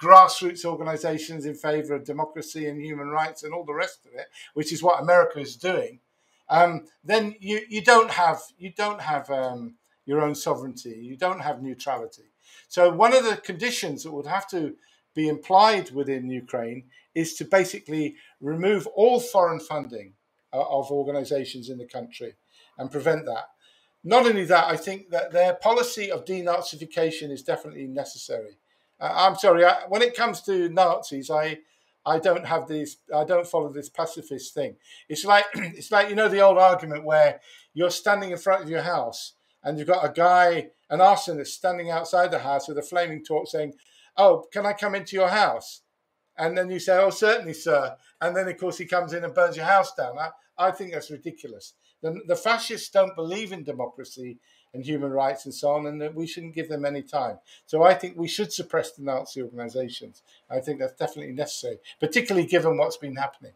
grassroots 0.01 0.65
organizations 0.65 1.45
in 1.45 1.53
favor 1.53 1.95
of 1.95 2.03
democracy 2.03 2.67
and 2.67 2.81
human 2.81 3.07
rights 3.07 3.43
and 3.43 3.53
all 3.53 3.63
the 3.63 3.73
rest 3.73 4.05
of 4.05 4.13
it, 4.13 4.27
which 4.53 4.73
is 4.73 4.81
what 4.81 5.01
America 5.01 5.39
is 5.39 5.55
doing, 5.55 5.99
um, 6.49 6.85
then 7.03 7.35
you, 7.39 7.61
you 7.69 7.81
don't 7.81 8.11
have 8.11 8.41
you 8.57 8.71
don't 8.75 9.01
have 9.01 9.29
um, 9.29 9.75
your 10.05 10.21
own 10.21 10.35
sovereignty, 10.35 10.97
you 11.01 11.15
don't 11.15 11.39
have 11.39 11.61
neutrality. 11.61 12.29
So 12.67 12.89
one 12.89 13.15
of 13.15 13.23
the 13.23 13.37
conditions 13.37 14.03
that 14.03 14.11
would 14.11 14.25
have 14.25 14.47
to 14.49 14.75
be 15.15 15.29
implied 15.29 15.91
within 15.91 16.29
Ukraine 16.29 16.85
is 17.15 17.35
to 17.35 17.45
basically 17.45 18.15
remove 18.41 18.87
all 18.87 19.19
foreign 19.19 19.59
funding 19.59 20.13
of 20.53 20.91
organizations 20.91 21.69
in 21.69 21.77
the 21.77 21.85
country 21.85 22.35
and 22.77 22.91
prevent 22.91 23.25
that. 23.25 23.49
Not 24.03 24.25
only 24.25 24.45
that, 24.45 24.65
I 24.65 24.75
think 24.75 25.09
that 25.09 25.31
their 25.31 25.53
policy 25.55 26.11
of 26.11 26.25
denazification 26.25 27.31
is 27.31 27.41
definitely 27.41 27.87
necessary. 27.87 28.57
Uh, 28.99 29.11
I'm 29.13 29.35
sorry, 29.35 29.65
I, 29.65 29.83
when 29.87 30.01
it 30.01 30.15
comes 30.15 30.41
to 30.41 30.69
Nazis, 30.69 31.29
I 31.29 31.59
I 32.05 32.19
don't 32.19 32.45
have 32.45 32.67
these. 32.67 32.97
I 33.15 33.23
don't 33.23 33.47
follow 33.47 33.71
this 33.71 33.89
pacifist 33.89 34.53
thing. 34.53 34.75
It's 35.07 35.23
like 35.23 35.45
it's 35.53 35.91
like 35.91 36.09
you 36.09 36.15
know 36.15 36.27
the 36.27 36.41
old 36.41 36.57
argument 36.57 37.05
where 37.05 37.39
you're 37.73 37.89
standing 37.89 38.31
in 38.31 38.37
front 38.37 38.63
of 38.63 38.69
your 38.69 38.81
house 38.81 39.33
and 39.63 39.77
you've 39.77 39.87
got 39.87 40.05
a 40.05 40.11
guy, 40.11 40.69
an 40.89 40.99
arsonist, 40.99 41.47
standing 41.47 41.89
outside 41.89 42.31
the 42.31 42.39
house 42.39 42.67
with 42.67 42.77
a 42.77 42.81
flaming 42.81 43.23
torch, 43.23 43.49
saying, 43.49 43.73
"Oh, 44.17 44.45
can 44.51 44.65
I 44.65 44.73
come 44.73 44.95
into 44.95 45.15
your 45.15 45.29
house?" 45.29 45.81
And 46.37 46.57
then 46.57 46.69
you 46.69 46.79
say, 46.79 46.97
"Oh, 46.97 47.09
certainly, 47.09 47.53
sir." 47.53 47.95
And 48.19 48.35
then 48.35 48.49
of 48.49 48.57
course 48.57 48.77
he 48.77 48.85
comes 48.85 49.13
in 49.13 49.23
and 49.23 49.33
burns 49.33 49.55
your 49.55 49.65
house 49.65 49.95
down. 49.95 50.19
I, 50.19 50.31
I 50.57 50.71
think 50.71 50.93
that's 50.93 51.11
ridiculous. 51.11 51.73
The, 52.01 52.21
the 52.27 52.35
fascists 52.35 52.89
don't 52.89 53.15
believe 53.15 53.51
in 53.51 53.63
democracy 53.63 54.37
and 54.73 54.83
human 54.83 55.11
rights 55.11 55.45
and 55.45 55.53
so 55.53 55.71
on, 55.71 55.85
and 55.85 56.01
that 56.01 56.15
we 56.15 56.25
shouldn't 56.25 56.55
give 56.55 56.67
them 56.67 56.85
any 56.85 57.01
time. 57.01 57.37
So 57.65 57.83
I 57.83 57.93
think 57.93 58.17
we 58.17 58.27
should 58.27 58.51
suppress 58.51 58.91
the 58.91 59.03
Nazi 59.03 59.41
organizations. 59.41 60.23
I 60.49 60.59
think 60.59 60.79
that's 60.79 60.95
definitely 60.95 61.33
necessary, 61.33 61.77
particularly 61.99 62.47
given 62.47 62.77
what's 62.77 62.97
been 62.97 63.15
happening. 63.15 63.53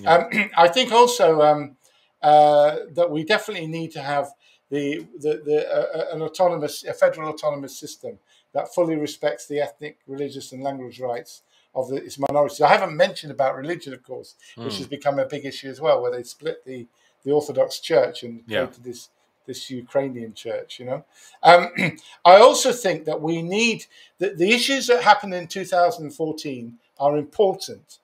Yeah. 0.00 0.14
Um, 0.14 0.50
I 0.56 0.68
think 0.68 0.92
also 0.92 1.42
um, 1.42 1.76
uh, 2.22 2.78
that 2.94 3.10
we 3.10 3.24
definitely 3.24 3.68
need 3.68 3.92
to 3.92 4.02
have 4.02 4.32
the, 4.70 5.06
the, 5.18 5.40
the 5.44 5.66
uh, 5.70 5.98
uh, 5.98 6.14
an 6.16 6.22
autonomous, 6.22 6.84
a 6.84 6.92
federal 6.92 7.28
autonomous 7.28 7.78
system 7.78 8.18
that 8.52 8.74
fully 8.74 8.96
respects 8.96 9.46
the 9.46 9.60
ethnic, 9.60 9.98
religious, 10.06 10.50
and 10.50 10.62
language 10.62 10.98
rights 10.98 11.42
of 11.76 11.88
the, 11.88 11.96
its 11.96 12.18
minorities. 12.18 12.62
I 12.62 12.68
haven't 12.68 12.96
mentioned 12.96 13.30
about 13.30 13.54
religion, 13.54 13.92
of 13.92 14.02
course, 14.02 14.34
mm. 14.56 14.64
which 14.64 14.74
hmm. 14.74 14.78
has 14.78 14.86
become 14.88 15.18
a 15.18 15.26
big 15.26 15.44
issue 15.44 15.68
as 15.68 15.80
well, 15.80 16.00
where 16.00 16.10
they 16.10 16.22
split 16.22 16.64
the, 16.64 16.86
the 17.22 17.30
Orthodox 17.30 17.78
Church 17.78 18.22
and 18.22 18.42
yeah. 18.46 18.64
created 18.64 18.84
this 18.84 19.10
this 19.46 19.70
Ukrainian 19.70 20.34
church, 20.34 20.80
you 20.80 20.86
know. 20.86 21.04
Um, 21.40 21.68
I 22.24 22.38
also 22.38 22.72
think 22.72 23.04
that 23.04 23.20
we 23.20 23.42
need 23.42 23.86
that 24.18 24.38
the 24.38 24.50
issues 24.50 24.88
that 24.88 25.04
happened 25.04 25.34
in 25.34 25.46
2014 25.46 26.78
are 26.98 27.16
important, 27.16 28.00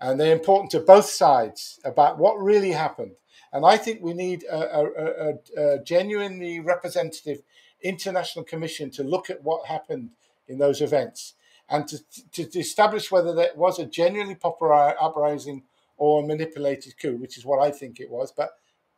and 0.00 0.18
they're 0.18 0.32
important 0.32 0.72
to 0.72 0.80
both 0.80 1.04
sides 1.04 1.78
about 1.84 2.18
what 2.18 2.42
really 2.42 2.72
happened. 2.72 3.12
And 3.52 3.64
I 3.64 3.76
think 3.76 4.02
we 4.02 4.14
need 4.14 4.42
a, 4.50 4.80
a, 4.80 4.84
a, 5.04 5.74
a 5.76 5.78
genuinely 5.78 6.58
representative 6.58 7.42
international 7.82 8.44
commission 8.44 8.90
to 8.90 9.04
look 9.04 9.30
at 9.30 9.44
what 9.44 9.66
happened 9.66 10.10
in 10.48 10.58
those 10.58 10.80
events 10.80 11.34
and 11.68 11.88
to, 11.88 11.98
to, 12.32 12.44
to 12.46 12.58
establish 12.58 13.10
whether 13.10 13.34
there 13.34 13.50
was 13.56 13.78
a 13.78 13.86
genuinely 13.86 14.34
popular 14.34 14.94
uprising 15.00 15.62
or 15.96 16.22
a 16.22 16.26
manipulated 16.26 16.98
coup, 16.98 17.16
which 17.16 17.38
is 17.38 17.44
what 17.44 17.62
I 17.62 17.70
think 17.70 18.00
it 18.00 18.10
was. 18.10 18.32
But 18.32 18.50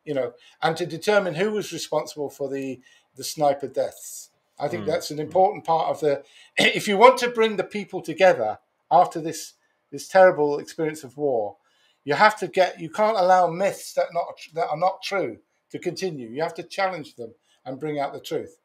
you 0.05 0.15
know, 0.15 0.33
and 0.63 0.77
to 0.77 0.87
determine 0.87 1.35
who 1.35 1.51
was 1.51 1.73
responsible 1.73 2.31
for 2.31 2.49
the 2.49 2.81
the 3.17 3.25
sniper 3.25 3.67
deaths. 3.67 4.31
I 4.59 4.69
think 4.69 4.85
mm. 4.85 4.87
that's 4.87 5.11
an 5.11 5.19
important 5.19 5.65
part 5.65 5.89
of 5.89 6.01
the. 6.01 6.23
If 6.59 6.89
you 6.89 6.97
want 6.97 7.19
to 7.19 7.31
bring 7.31 7.57
the 7.57 7.65
people 7.65 8.01
together 8.01 8.59
after 8.91 9.21
this 9.21 9.55
this 9.91 10.09
terrible 10.09 10.59
experience 10.59 11.05
of 11.05 11.17
war, 11.17 11.57
you 12.05 12.15
have 12.15 12.37
to 12.39 12.49
get. 12.49 12.81
You 12.81 12.91
can't 12.91 13.19
allow 13.19 13.49
myths 13.49 13.93
that 13.95 14.07
not 14.13 14.27
that 14.55 14.69
are 14.69 14.79
not 14.79 15.03
true 15.03 15.39
to 15.71 15.79
continue. 15.79 16.29
You 16.29 16.43
have 16.43 16.55
to 16.55 16.63
challenge 16.63 17.17
them 17.17 17.35
and 17.65 17.81
bring 17.81 17.99
out 17.99 18.13
the 18.13 18.21
truth. 18.21 18.57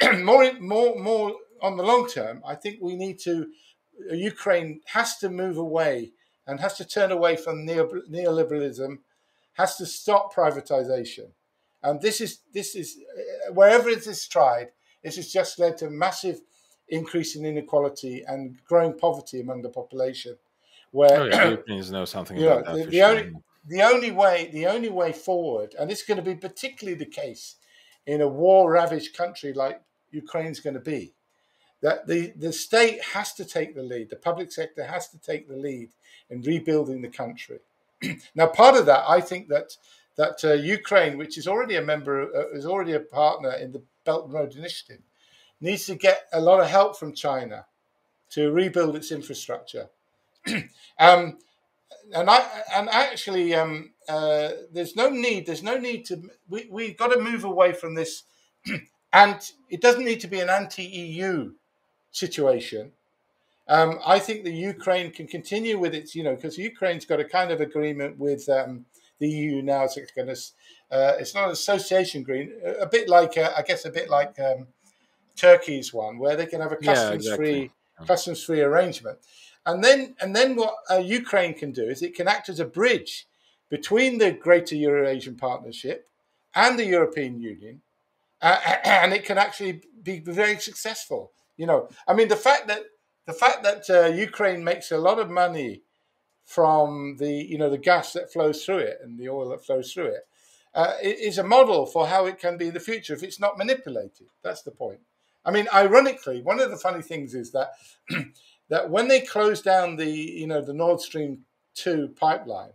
more, 0.22 0.52
more, 0.60 0.98
more 0.98 1.34
on 1.62 1.76
the 1.76 1.82
long 1.82 2.08
term. 2.08 2.42
I 2.46 2.54
think 2.54 2.78
we 2.82 2.96
need 2.96 3.18
to. 3.20 3.46
Uh, 4.10 4.14
Ukraine 4.14 4.80
has 4.86 5.18
to 5.18 5.30
move 5.30 5.56
away 5.56 6.12
and 6.46 6.60
has 6.60 6.76
to 6.78 6.84
turn 6.84 7.12
away 7.12 7.36
from 7.36 7.66
neoliberalism 7.66 8.98
has 9.54 9.76
to 9.76 9.86
stop 9.86 10.34
privatization. 10.34 11.30
And 11.82 12.00
this 12.00 12.20
is 12.20 12.40
this 12.52 12.74
is 12.74 12.98
uh, 12.98 13.52
wherever 13.52 13.88
it 13.88 14.06
is 14.06 14.26
tried, 14.28 14.68
this 15.02 15.16
has 15.16 15.32
just 15.32 15.58
led 15.58 15.76
to 15.78 15.90
massive 15.90 16.40
increase 16.88 17.36
in 17.36 17.44
inequality 17.44 18.22
and 18.26 18.58
growing 18.64 18.96
poverty 18.96 19.40
among 19.40 19.62
the 19.62 19.68
population. 19.68 20.36
Where 20.90 21.22
oh, 21.22 21.24
yeah, 21.24 21.44
Europeans 21.44 21.90
know 21.90 22.04
something 22.04 22.40
about 22.42 22.66
know, 22.66 22.76
that. 22.76 22.84
The, 22.84 22.90
the 22.90 22.98
sure. 22.98 23.08
only 23.08 23.32
the 23.66 23.82
only 23.82 24.10
way 24.10 24.50
the 24.52 24.66
only 24.66 24.90
way 24.90 25.12
forward, 25.12 25.74
and 25.78 25.90
it's 25.90 26.04
going 26.04 26.18
to 26.18 26.22
be 26.22 26.34
particularly 26.34 26.96
the 26.96 27.06
case 27.06 27.56
in 28.06 28.20
a 28.20 28.28
war 28.28 28.70
ravaged 28.70 29.16
country 29.16 29.52
like 29.52 29.80
Ukraine's 30.10 30.60
going 30.60 30.74
to 30.74 30.80
be, 30.80 31.14
that 31.82 32.06
the, 32.06 32.32
the 32.36 32.52
state 32.52 33.02
has 33.12 33.34
to 33.34 33.44
take 33.44 33.74
the 33.74 33.82
lead, 33.82 34.08
the 34.08 34.16
public 34.16 34.50
sector 34.50 34.84
has 34.84 35.08
to 35.08 35.18
take 35.18 35.48
the 35.48 35.56
lead 35.56 35.90
in 36.30 36.40
rebuilding 36.42 37.02
the 37.02 37.08
country. 37.08 37.58
now, 38.34 38.46
part 38.46 38.76
of 38.76 38.86
that, 38.86 39.04
I 39.06 39.20
think 39.20 39.48
that 39.48 39.76
that 40.16 40.44
uh, 40.44 40.52
Ukraine, 40.52 41.16
which 41.16 41.38
is 41.38 41.48
already 41.48 41.76
a 41.76 41.82
member, 41.82 42.24
uh, 42.24 42.50
is 42.56 42.66
already 42.66 42.92
a 42.92 43.00
partner 43.00 43.52
in 43.52 43.72
the 43.72 43.82
Belt 44.04 44.26
and 44.26 44.34
Road 44.34 44.54
Initiative, 44.54 45.00
needs 45.60 45.86
to 45.86 45.94
get 45.94 46.26
a 46.32 46.40
lot 46.40 46.60
of 46.60 46.68
help 46.68 46.98
from 46.98 47.14
China 47.14 47.64
to 48.30 48.52
rebuild 48.52 48.94
its 48.94 49.10
infrastructure. 49.10 49.88
um, 50.98 51.38
and 52.14 52.28
I 52.28 52.46
and 52.76 52.88
actually, 52.90 53.54
um, 53.54 53.92
uh, 54.08 54.50
there's 54.70 54.96
no 54.96 55.08
need. 55.08 55.46
There's 55.46 55.62
no 55.62 55.78
need 55.78 56.04
to. 56.06 56.22
We 56.48 56.68
we've 56.70 56.96
got 56.96 57.08
to 57.08 57.20
move 57.20 57.44
away 57.44 57.72
from 57.72 57.94
this, 57.94 58.24
and 59.12 59.40
it 59.70 59.80
doesn't 59.80 60.04
need 60.04 60.20
to 60.20 60.28
be 60.28 60.40
an 60.40 60.50
anti-EU 60.50 61.52
situation. 62.12 62.92
Um, 63.68 63.98
I 64.04 64.18
think 64.18 64.44
the 64.44 64.52
Ukraine 64.52 65.10
can 65.10 65.26
continue 65.26 65.78
with 65.78 65.94
its, 65.94 66.14
you 66.14 66.22
know, 66.22 66.34
because 66.34 66.58
Ukraine's 66.58 67.04
got 67.04 67.20
a 67.20 67.24
kind 67.24 67.50
of 67.50 67.60
agreement 67.60 68.18
with 68.18 68.48
um, 68.48 68.84
the 69.18 69.28
EU 69.28 69.62
now. 69.62 69.84
It's 69.84 69.96
kind 70.12 70.30
of, 70.30 70.38
uh, 70.90 71.14
it's 71.18 71.34
not 71.34 71.46
an 71.46 71.52
association 71.52 72.22
agreement, 72.22 72.58
a 72.80 72.86
bit 72.86 73.08
like, 73.08 73.38
uh, 73.38 73.52
I 73.56 73.62
guess, 73.62 73.84
a 73.84 73.90
bit 73.90 74.10
like 74.10 74.38
um, 74.40 74.66
Turkey's 75.36 75.92
one, 75.92 76.18
where 76.18 76.36
they 76.36 76.46
can 76.46 76.60
have 76.60 76.72
a 76.72 76.76
customs-free, 76.76 77.50
yeah, 77.50 77.64
exactly. 77.64 78.06
customs-free 78.06 78.60
arrangement. 78.60 79.18
And 79.64 79.82
then, 79.82 80.16
and 80.20 80.34
then 80.34 80.56
what 80.56 80.74
uh, 80.90 80.96
Ukraine 80.96 81.54
can 81.54 81.70
do 81.70 81.84
is 81.84 82.02
it 82.02 82.16
can 82.16 82.26
act 82.26 82.48
as 82.48 82.58
a 82.58 82.64
bridge 82.64 83.26
between 83.70 84.18
the 84.18 84.32
Greater 84.32 84.74
Eurasian 84.74 85.36
Partnership 85.36 86.08
and 86.54 86.78
the 86.78 86.84
European 86.84 87.40
Union, 87.40 87.80
uh, 88.42 88.58
and 88.84 89.12
it 89.12 89.24
can 89.24 89.38
actually 89.38 89.82
be 90.02 90.18
very 90.18 90.58
successful. 90.58 91.32
You 91.56 91.66
know, 91.66 91.88
I 92.08 92.14
mean, 92.14 92.28
the 92.28 92.36
fact 92.36 92.68
that 92.68 92.82
the 93.26 93.32
fact 93.32 93.62
that 93.62 93.88
uh, 93.88 94.08
Ukraine 94.08 94.64
makes 94.64 94.90
a 94.90 94.98
lot 94.98 95.18
of 95.18 95.30
money 95.30 95.82
from 96.44 97.16
the 97.18 97.30
you 97.30 97.58
know 97.58 97.70
the 97.70 97.78
gas 97.78 98.12
that 98.14 98.32
flows 98.32 98.64
through 98.64 98.78
it 98.78 98.98
and 99.02 99.18
the 99.18 99.28
oil 99.28 99.48
that 99.50 99.64
flows 99.64 99.92
through 99.92 100.06
it 100.06 100.26
uh, 100.74 100.94
is 101.02 101.38
a 101.38 101.44
model 101.44 101.86
for 101.86 102.06
how 102.06 102.26
it 102.26 102.38
can 102.38 102.56
be 102.56 102.68
in 102.68 102.74
the 102.74 102.80
future 102.80 103.14
if 103.14 103.22
it's 103.22 103.40
not 103.40 103.58
manipulated. 103.58 104.28
That's 104.42 104.62
the 104.62 104.70
point. 104.70 105.00
I 105.44 105.50
mean, 105.50 105.66
ironically, 105.74 106.40
one 106.40 106.60
of 106.60 106.70
the 106.70 106.76
funny 106.76 107.02
things 107.02 107.34
is 107.34 107.52
that 107.52 107.72
that 108.68 108.90
when 108.90 109.08
they 109.08 109.20
close 109.20 109.60
down 109.60 109.96
the 109.96 110.10
you 110.10 110.46
know 110.46 110.62
the 110.62 110.74
Nord 110.74 111.00
Stream 111.00 111.44
two 111.74 112.14
pipeline, 112.18 112.72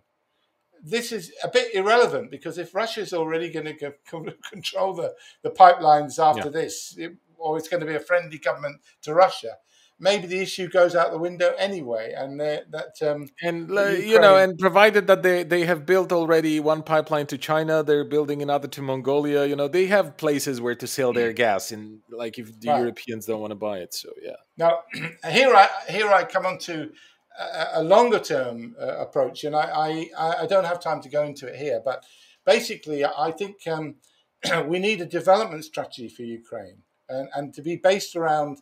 this 0.84 1.12
is 1.12 1.32
a 1.44 1.50
bit 1.50 1.74
irrelevant 1.74 2.32
because 2.32 2.58
if 2.58 2.74
Russia's 2.74 3.14
already 3.14 3.50
going 3.50 3.66
to 3.66 3.94
control 4.52 4.94
the, 4.94 5.14
the 5.42 5.50
pipelines 5.50 6.20
after 6.20 6.46
yeah. 6.46 6.62
this, 6.62 6.96
it, 6.98 7.16
or 7.38 7.58
it's 7.58 7.68
going 7.68 7.82
to 7.82 7.88
be 7.88 7.96
a 7.96 8.00
friendly 8.00 8.38
government 8.38 8.82
to 9.04 9.14
Russia, 9.14 9.54
maybe 10.00 10.28
the 10.28 10.40
issue 10.40 10.70
goes 10.70 10.96
out 10.96 11.12
the 11.12 11.18
window 11.18 11.54
anyway, 11.58 12.14
and 12.16 12.40
that 12.40 12.96
um, 13.02 13.28
and 13.42 13.70
Ukraine... 13.70 14.08
you 14.08 14.20
know, 14.20 14.38
and 14.38 14.58
provided 14.58 15.08
that 15.08 15.24
they 15.24 15.44
they 15.44 15.66
have 15.66 15.86
built 15.86 16.12
already 16.12 16.60
one 16.60 16.84
pipeline 16.84 17.28
to 17.28 17.38
China, 17.38 17.84
they're 17.84 18.06
building 18.06 18.42
another 18.42 18.68
to 18.68 18.82
Mongolia. 18.82 19.46
You 19.46 19.56
know, 19.56 19.68
they 19.68 19.88
have 19.88 20.18
places 20.18 20.62
where 20.62 20.76
to 20.76 20.88
sell 20.88 21.14
their 21.14 21.34
gas, 21.34 21.72
and 21.72 22.00
like 22.10 22.38
if 22.38 22.60
the 22.60 22.70
right. 22.70 22.80
Europeans 22.80 23.26
don't 23.26 23.42
want 23.42 23.52
to 23.52 23.56
buy 23.56 23.80
it, 23.80 23.94
so 23.94 24.10
yeah. 24.22 24.38
Now 24.58 24.80
here 25.32 25.54
I 25.54 25.70
here 25.90 26.10
I 26.10 26.24
come 26.24 26.46
on 26.46 26.58
to 26.60 26.92
a, 27.40 27.68
a 27.76 27.84
longer 27.84 28.20
term 28.20 28.76
uh, 28.80 28.98
approach, 28.98 29.44
and 29.44 29.56
I, 29.56 30.10
I 30.18 30.44
I 30.44 30.46
don't 30.48 30.66
have 30.66 30.80
time 30.80 31.02
to 31.02 31.10
go 31.10 31.24
into 31.24 31.48
it 31.48 31.56
here, 31.56 31.82
but 31.84 32.04
basically 32.46 33.04
I 33.06 33.32
think 33.32 33.56
um, 33.68 33.96
we 34.68 34.80
need 34.80 35.02
a 35.02 35.06
development 35.06 35.66
strategy 35.66 36.10
for 36.10 36.24
Ukraine, 36.24 36.84
and 37.10 37.30
and 37.36 37.54
to 37.54 37.62
be 37.62 37.76
based 37.76 38.16
around 38.16 38.60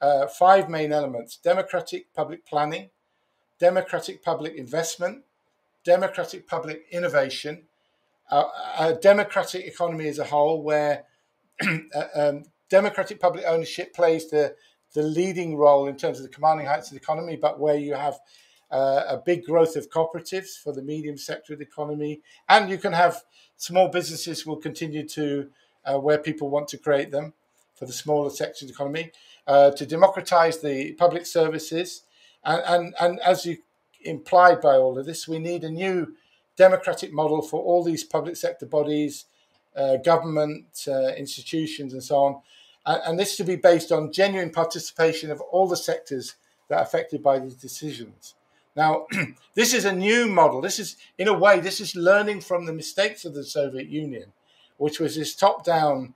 uh, 0.00 0.26
five 0.26 0.68
main 0.68 0.92
elements 0.92 1.36
democratic 1.36 2.12
public 2.14 2.46
planning, 2.46 2.90
democratic 3.58 4.22
public 4.22 4.54
investment, 4.54 5.24
democratic 5.84 6.46
public 6.46 6.84
innovation, 6.90 7.62
uh, 8.30 8.44
a 8.78 8.94
democratic 8.94 9.64
economy 9.64 10.08
as 10.08 10.18
a 10.18 10.24
whole, 10.24 10.62
where 10.62 11.04
uh, 11.62 12.04
um, 12.14 12.42
democratic 12.68 13.20
public 13.20 13.44
ownership 13.46 13.94
plays 13.94 14.28
the, 14.30 14.54
the 14.94 15.02
leading 15.02 15.56
role 15.56 15.86
in 15.86 15.96
terms 15.96 16.18
of 16.18 16.24
the 16.24 16.28
commanding 16.30 16.66
heights 16.66 16.88
of 16.88 16.92
the 16.92 17.00
economy, 17.00 17.36
but 17.36 17.58
where 17.58 17.76
you 17.76 17.94
have 17.94 18.18
uh, 18.70 19.02
a 19.08 19.16
big 19.24 19.44
growth 19.44 19.76
of 19.76 19.88
cooperatives 19.90 20.60
for 20.62 20.72
the 20.72 20.82
medium 20.82 21.16
sector 21.16 21.52
of 21.52 21.60
the 21.60 21.64
economy, 21.64 22.20
and 22.48 22.68
you 22.68 22.78
can 22.78 22.92
have 22.92 23.22
small 23.56 23.88
businesses 23.88 24.44
will 24.44 24.56
continue 24.56 25.06
to 25.06 25.48
uh, 25.84 25.96
where 25.98 26.18
people 26.18 26.50
want 26.50 26.66
to 26.68 26.76
create 26.76 27.12
them 27.12 27.32
for 27.76 27.86
the 27.86 27.92
smaller 27.92 28.30
sector 28.30 28.64
of 28.64 28.68
the 28.68 28.74
economy 28.74 29.12
uh, 29.46 29.70
to 29.70 29.86
democratize 29.86 30.58
the 30.58 30.92
public 30.92 31.26
services. 31.26 32.02
And, 32.44 32.62
and, 32.66 32.94
and 33.00 33.20
as 33.20 33.46
you 33.46 33.58
implied 34.02 34.60
by 34.60 34.76
all 34.76 34.98
of 34.98 35.06
this, 35.06 35.28
we 35.28 35.38
need 35.38 35.64
a 35.64 35.70
new 35.70 36.14
democratic 36.56 37.12
model 37.12 37.42
for 37.42 37.62
all 37.62 37.84
these 37.84 38.02
public 38.02 38.36
sector 38.36 38.66
bodies, 38.66 39.26
uh, 39.76 39.96
government 39.96 40.66
uh, 40.88 41.08
institutions, 41.14 41.92
and 41.92 42.02
so 42.02 42.16
on. 42.16 42.40
And, 42.86 43.02
and, 43.04 43.18
this 43.18 43.36
to 43.36 43.44
be 43.44 43.56
based 43.56 43.92
on 43.92 44.12
genuine 44.12 44.50
participation 44.50 45.30
of 45.30 45.40
all 45.40 45.68
the 45.68 45.76
sectors 45.76 46.36
that 46.68 46.78
are 46.78 46.82
affected 46.82 47.22
by 47.22 47.38
these 47.38 47.56
decisions. 47.56 48.34
Now, 48.74 49.06
this 49.54 49.74
is 49.74 49.84
a 49.84 49.92
new 49.92 50.28
model. 50.28 50.60
This 50.60 50.78
is, 50.78 50.96
in 51.18 51.28
a 51.28 51.38
way, 51.38 51.60
this 51.60 51.80
is 51.80 51.94
learning 51.94 52.40
from 52.40 52.64
the 52.64 52.72
mistakes 52.72 53.24
of 53.24 53.34
the 53.34 53.44
Soviet 53.44 53.88
Union, 53.88 54.32
which 54.78 54.98
was 55.00 55.16
this 55.16 55.34
top-down 55.34 56.14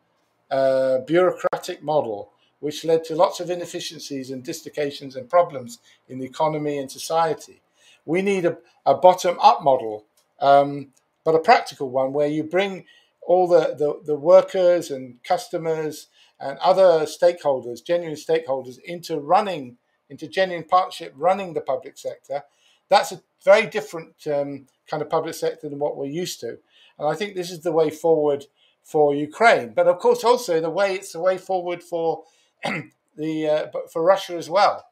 uh, 0.51 0.99
bureaucratic 1.01 1.50
model, 1.83 2.31
which 2.61 2.85
led 2.85 3.05
to 3.05 3.15
lots 3.15 3.41
of 3.41 3.51
inefficiencies 3.51 4.31
and 4.31 4.45
dislocations 4.45 5.17
and 5.17 5.29
problems 5.29 5.79
in 6.09 6.19
the 6.19 6.27
economy 6.27 6.79
and 6.79 6.91
society. 6.91 7.61
We 8.05 8.23
need 8.23 8.45
a, 8.45 8.59
a 8.85 8.95
bottom-up 8.95 9.63
model, 9.63 10.05
um, 10.41 10.89
but 11.25 11.35
a 11.35 11.39
practical 11.39 11.91
one 11.91 12.13
where 12.13 12.29
you 12.29 12.43
bring 12.43 12.85
all 13.23 13.47
the, 13.47 13.75
the, 13.79 14.01
the 14.05 14.17
workers 14.17 14.91
and 14.91 15.23
customers 15.23 16.09
and 16.39 16.59
other 16.59 17.07
stakeholders, 17.07 17.85
genuine 17.85 18.17
stakeholders, 18.17 18.79
into 18.85 19.19
running 19.19 19.77
into 20.11 20.27
genuine 20.27 20.65
partnership 20.65 21.15
running 21.17 21.55
the 21.55 21.61
public 21.61 21.97
sector, 21.97 22.43
that's 22.89 23.13
a 23.13 23.23
very 23.45 23.67
different 23.67 24.15
um, 24.27 24.67
kind 24.89 25.03
of 25.03 25.09
public 25.09 25.35
sector 25.35 25.69
than 25.69 25.79
what 25.79 25.97
we're 25.97 26.07
used 26.07 26.41
to. 26.41 26.59
And 26.99 27.09
I 27.09 27.15
think 27.15 27.35
this 27.35 27.51
is 27.51 27.61
the 27.61 27.73
way 27.73 27.89
forward 27.89 28.47
for 28.83 29.15
Ukraine. 29.15 29.73
But 29.75 29.87
of 29.87 29.99
course, 29.99 30.25
also 30.25 30.61
the 30.61 30.71
way 30.71 30.95
it's 30.95 31.13
the 31.13 31.21
way 31.21 31.39
forward 31.39 31.83
for 31.83 32.25
the 33.17 33.49
uh, 33.49 33.67
for 33.93 34.03
Russia 34.03 34.37
as 34.37 34.51
well. 34.51 34.85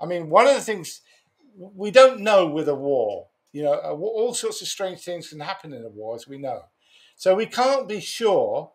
I 0.00 0.06
mean, 0.06 0.30
one 0.30 0.46
of 0.46 0.54
the 0.54 0.60
things 0.60 1.02
we 1.56 1.90
don't 1.90 2.20
know 2.20 2.46
with 2.46 2.68
a 2.68 2.74
war, 2.74 3.28
you 3.52 3.62
know, 3.62 3.74
uh, 3.74 3.92
all 3.92 4.34
sorts 4.34 4.62
of 4.62 4.68
strange 4.68 5.00
things 5.00 5.28
can 5.28 5.40
happen 5.40 5.72
in 5.72 5.84
a 5.84 5.88
war, 5.88 6.14
as 6.14 6.26
we 6.26 6.38
know. 6.38 6.62
So 7.16 7.34
we 7.34 7.46
can't 7.46 7.88
be 7.88 8.00
sure 8.00 8.72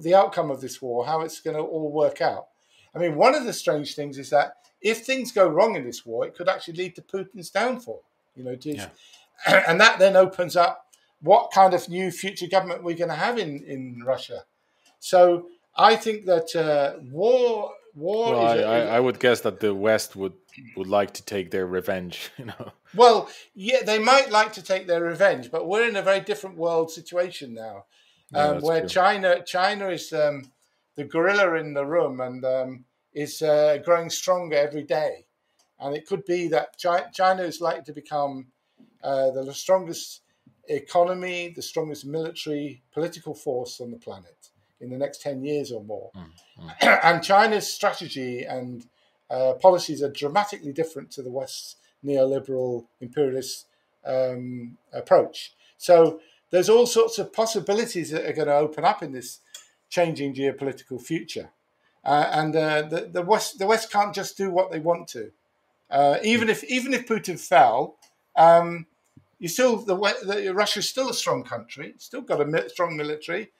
the 0.00 0.14
outcome 0.14 0.50
of 0.50 0.60
this 0.60 0.80
war, 0.80 1.06
how 1.06 1.20
it's 1.20 1.40
going 1.40 1.56
to 1.56 1.62
all 1.62 1.92
work 1.92 2.20
out. 2.20 2.48
I 2.94 2.98
mean, 2.98 3.16
one 3.16 3.34
of 3.34 3.44
the 3.44 3.52
strange 3.52 3.94
things 3.94 4.18
is 4.18 4.30
that 4.30 4.54
if 4.80 5.04
things 5.04 5.32
go 5.32 5.46
wrong 5.46 5.76
in 5.76 5.84
this 5.84 6.06
war, 6.06 6.26
it 6.26 6.34
could 6.34 6.48
actually 6.48 6.74
lead 6.74 6.94
to 6.96 7.02
Putin's 7.02 7.50
downfall. 7.50 8.02
You 8.34 8.44
know, 8.44 8.56
to, 8.56 8.74
yeah. 8.74 8.88
and 9.46 9.80
that 9.80 9.98
then 9.98 10.16
opens 10.16 10.56
up 10.56 10.83
what 11.24 11.50
kind 11.50 11.72
of 11.72 11.88
new 11.88 12.10
future 12.10 12.46
government 12.46 12.84
we're 12.84 12.96
going 12.96 13.10
to 13.10 13.16
have 13.16 13.38
in 13.38 13.64
in 13.64 14.02
Russia. 14.04 14.44
So 14.98 15.48
I 15.76 15.96
think 15.96 16.26
that 16.26 16.54
uh, 16.54 17.00
war 17.10 17.72
war. 17.94 18.32
Well, 18.32 18.46
I, 18.46 18.56
a, 18.56 18.66
I, 18.66 18.96
I, 18.96 19.00
would 19.00 19.18
guess 19.18 19.40
that 19.40 19.60
the 19.60 19.74
West 19.74 20.16
would 20.16 20.34
would 20.76 20.86
like 20.86 21.14
to 21.14 21.24
take 21.24 21.50
their 21.50 21.66
revenge. 21.66 22.30
You 22.38 22.46
know. 22.46 22.72
Well, 22.94 23.28
yeah, 23.54 23.82
they 23.82 23.98
might 23.98 24.30
like 24.30 24.52
to 24.54 24.62
take 24.62 24.86
their 24.86 25.02
revenge, 25.02 25.50
but 25.50 25.66
we're 25.66 25.88
in 25.88 25.96
a 25.96 26.02
very 26.02 26.20
different 26.20 26.56
world 26.56 26.90
situation 26.90 27.54
now, 27.54 27.86
um, 28.34 28.60
where 28.60 28.80
true. 28.80 28.88
China 28.88 29.42
China 29.44 29.88
is 29.88 30.12
um, 30.12 30.50
the 30.94 31.04
gorilla 31.04 31.54
in 31.54 31.74
the 31.74 31.86
room, 31.86 32.20
and 32.20 32.44
um, 32.44 32.84
is 33.14 33.40
uh, 33.42 33.78
growing 33.84 34.10
stronger 34.10 34.56
every 34.56 34.84
day. 34.84 35.26
And 35.80 35.96
it 35.96 36.06
could 36.06 36.24
be 36.24 36.48
that 36.48 36.78
China 36.78 37.42
is 37.42 37.60
likely 37.60 37.82
to 37.84 37.92
become 37.92 38.46
uh, 39.02 39.30
the 39.32 39.52
strongest 39.52 40.20
economy, 40.68 41.52
the 41.54 41.62
strongest 41.62 42.04
military, 42.04 42.82
political 42.92 43.34
force 43.34 43.80
on 43.80 43.90
the 43.90 43.98
planet 43.98 44.50
in 44.80 44.90
the 44.90 44.98
next 44.98 45.22
10 45.22 45.42
years 45.42 45.72
or 45.72 45.82
more. 45.82 46.10
Mm, 46.16 47.00
and 47.04 47.22
China's 47.22 47.72
strategy 47.72 48.44
and 48.44 48.86
uh, 49.30 49.54
policies 49.54 50.02
are 50.02 50.10
dramatically 50.10 50.72
different 50.72 51.10
to 51.12 51.22
the 51.22 51.30
West's 51.30 51.76
neoliberal 52.04 52.86
imperialist 53.00 53.66
um, 54.06 54.76
approach. 54.92 55.54
So 55.78 56.20
there's 56.50 56.68
all 56.68 56.86
sorts 56.86 57.18
of 57.18 57.32
possibilities 57.32 58.10
that 58.10 58.26
are 58.26 58.32
going 58.32 58.48
to 58.48 58.54
open 58.54 58.84
up 58.84 59.02
in 59.02 59.12
this 59.12 59.40
changing 59.88 60.34
geopolitical 60.34 61.00
future. 61.00 61.50
Uh, 62.04 62.28
and 62.32 62.54
uh, 62.54 62.82
the, 62.82 63.08
the 63.12 63.22
West 63.22 63.58
the 63.58 63.66
West 63.66 63.90
can't 63.90 64.14
just 64.14 64.36
do 64.36 64.50
what 64.50 64.70
they 64.70 64.78
want 64.78 65.08
to. 65.08 65.30
Uh, 65.90 66.18
even 66.22 66.50
if 66.50 66.62
even 66.64 66.92
if 66.92 67.06
Putin 67.06 67.40
fell, 67.40 67.96
um, 68.36 68.86
you 69.44 69.48
still 69.48 69.76
the, 69.76 69.94
the 70.24 70.54
Russia's 70.54 70.88
still 70.88 71.10
a 71.10 71.12
strong 71.12 71.44
country. 71.44 71.88
It's 71.94 72.06
still 72.06 72.22
got 72.22 72.40
a 72.40 72.68
strong 72.70 72.96
military. 72.96 73.52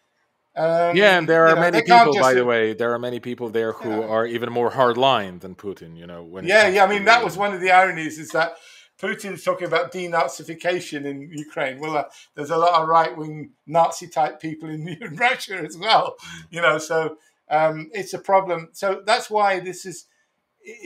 Um, 0.56 0.96
yeah, 0.96 1.18
and 1.18 1.28
there 1.28 1.46
are 1.46 1.56
know, 1.56 1.60
many 1.60 1.82
people, 1.82 2.14
by 2.18 2.32
the 2.32 2.46
way, 2.46 2.72
there 2.72 2.94
are 2.94 2.98
many 2.98 3.20
people 3.20 3.50
there 3.50 3.72
who 3.72 4.00
are 4.00 4.24
even 4.24 4.50
more 4.50 4.70
hardline 4.70 5.40
than 5.40 5.54
Putin. 5.54 5.94
You 5.94 6.06
know, 6.06 6.22
when 6.22 6.46
yeah, 6.46 6.68
yeah. 6.68 6.84
I 6.84 6.86
mean, 6.88 7.04
that 7.04 7.22
was 7.22 7.36
one 7.36 7.52
of 7.52 7.60
the 7.60 7.70
ironies 7.70 8.18
is 8.18 8.30
that 8.30 8.54
Putin's 8.98 9.44
talking 9.44 9.66
about 9.66 9.92
denazification 9.92 11.04
in 11.04 11.30
Ukraine. 11.30 11.78
Well, 11.78 11.98
uh, 11.98 12.04
there's 12.34 12.48
a 12.48 12.56
lot 12.56 12.80
of 12.80 12.88
right 12.88 13.14
wing 13.14 13.50
Nazi 13.66 14.08
type 14.08 14.40
people 14.40 14.70
in, 14.70 14.88
in 15.02 15.16
Russia 15.16 15.58
as 15.58 15.76
well. 15.76 16.16
You 16.48 16.62
know, 16.62 16.78
so 16.78 17.18
um, 17.50 17.90
it's 17.92 18.14
a 18.14 18.18
problem. 18.18 18.70
So 18.72 19.02
that's 19.04 19.28
why 19.28 19.60
this 19.60 19.84
is. 19.84 20.06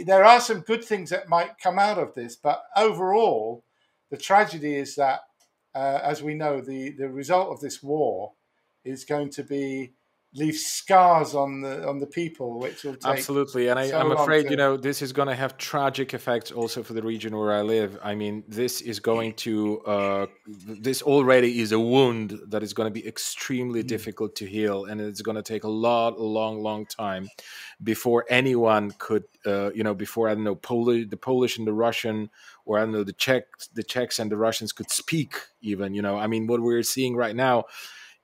There 0.07 0.25
are 0.25 0.41
some 0.41 0.63
good 0.63 0.85
things 0.85 1.11
that 1.11 1.29
might 1.29 1.61
come 1.63 1.79
out 1.79 1.99
of 1.99 2.17
this, 2.17 2.35
but 2.35 2.65
overall, 2.75 3.63
the 4.11 4.17
tragedy 4.17 4.75
is 4.77 4.97
that, 4.97 5.21
uh, 5.75 6.01
as 6.03 6.23
we 6.23 6.35
know, 6.35 6.61
the 6.61 6.91
the 6.91 7.09
result 7.09 7.51
of 7.51 7.61
this 7.61 7.83
war 7.83 8.33
is 8.85 9.05
going 9.05 9.31
to 9.31 9.43
be 9.43 9.93
leave 10.35 10.57
scars 10.57 11.35
on 11.35 11.63
the 11.63 11.89
on 11.89 11.99
the 11.99 12.07
people, 12.07 12.59
which 12.59 12.85
will 12.85 12.97
absolutely. 13.05 13.69
And 13.69 13.79
I, 13.79 13.87
am 13.87 14.13
afraid 14.13 14.45
to... 14.45 14.51
you 14.51 14.57
know 14.57 14.77
this 14.77 15.01
is 15.01 15.13
going 15.13 15.29
to 15.29 15.35
have 15.35 15.57
tragic 15.57 16.13
effects 16.13 16.53
also 16.53 16.83
for 16.83 16.93
the 16.93 17.03
region 17.03 17.37
where 17.37 17.53
I 17.53 17.63
live. 17.63 17.99
I 18.03 18.15
mean, 18.15 18.45
this 18.47 18.81
is 18.81 19.01
going 19.01 19.35
to 19.35 19.81
uh, 19.81 20.27
this 20.47 21.03
already 21.03 21.61
is 21.61 21.73
a 21.73 21.81
wound 21.81 22.39
that 22.49 22.63
is 22.63 22.73
going 22.73 22.93
to 22.93 22.93
be 22.93 23.07
extremely 23.07 23.83
mm. 23.83 23.87
difficult 23.87 24.37
to 24.37 24.47
heal, 24.47 24.85
and 24.85 25.01
it's 25.01 25.23
going 25.23 25.37
to 25.37 25.43
take 25.43 25.65
a 25.65 25.69
lot, 25.69 26.19
a 26.19 26.23
long, 26.23 26.63
long 26.63 26.87
time 26.87 27.29
before 27.83 28.25
anyone 28.29 28.93
could, 28.99 29.25
uh, 29.47 29.71
you 29.73 29.85
know, 29.85 29.95
before 29.95 30.29
I 30.29 30.35
don't 30.35 30.45
know, 30.45 30.57
Polish, 30.57 31.07
the 31.09 31.17
Polish 31.17 31.59
and 31.59 31.67
the 31.67 31.73
Russian, 31.73 32.29
or 32.69 32.79
I 32.79 32.83
don't 32.83 32.93
know, 32.93 33.03
the 33.03 33.15
Czechs, 33.15 33.69
the 33.69 33.83
Czechs 33.83 34.19
and 34.19 34.31
the 34.31 34.37
Russians 34.37 34.73
could 34.73 34.91
speak. 34.91 35.35
Even, 35.63 35.95
you 35.95 36.03
know, 36.03 36.19
I 36.19 36.27
mean, 36.27 36.47
what 36.47 36.61
we're 36.61 36.83
seeing 36.83 37.17
right 37.17 37.35
now 37.35 37.65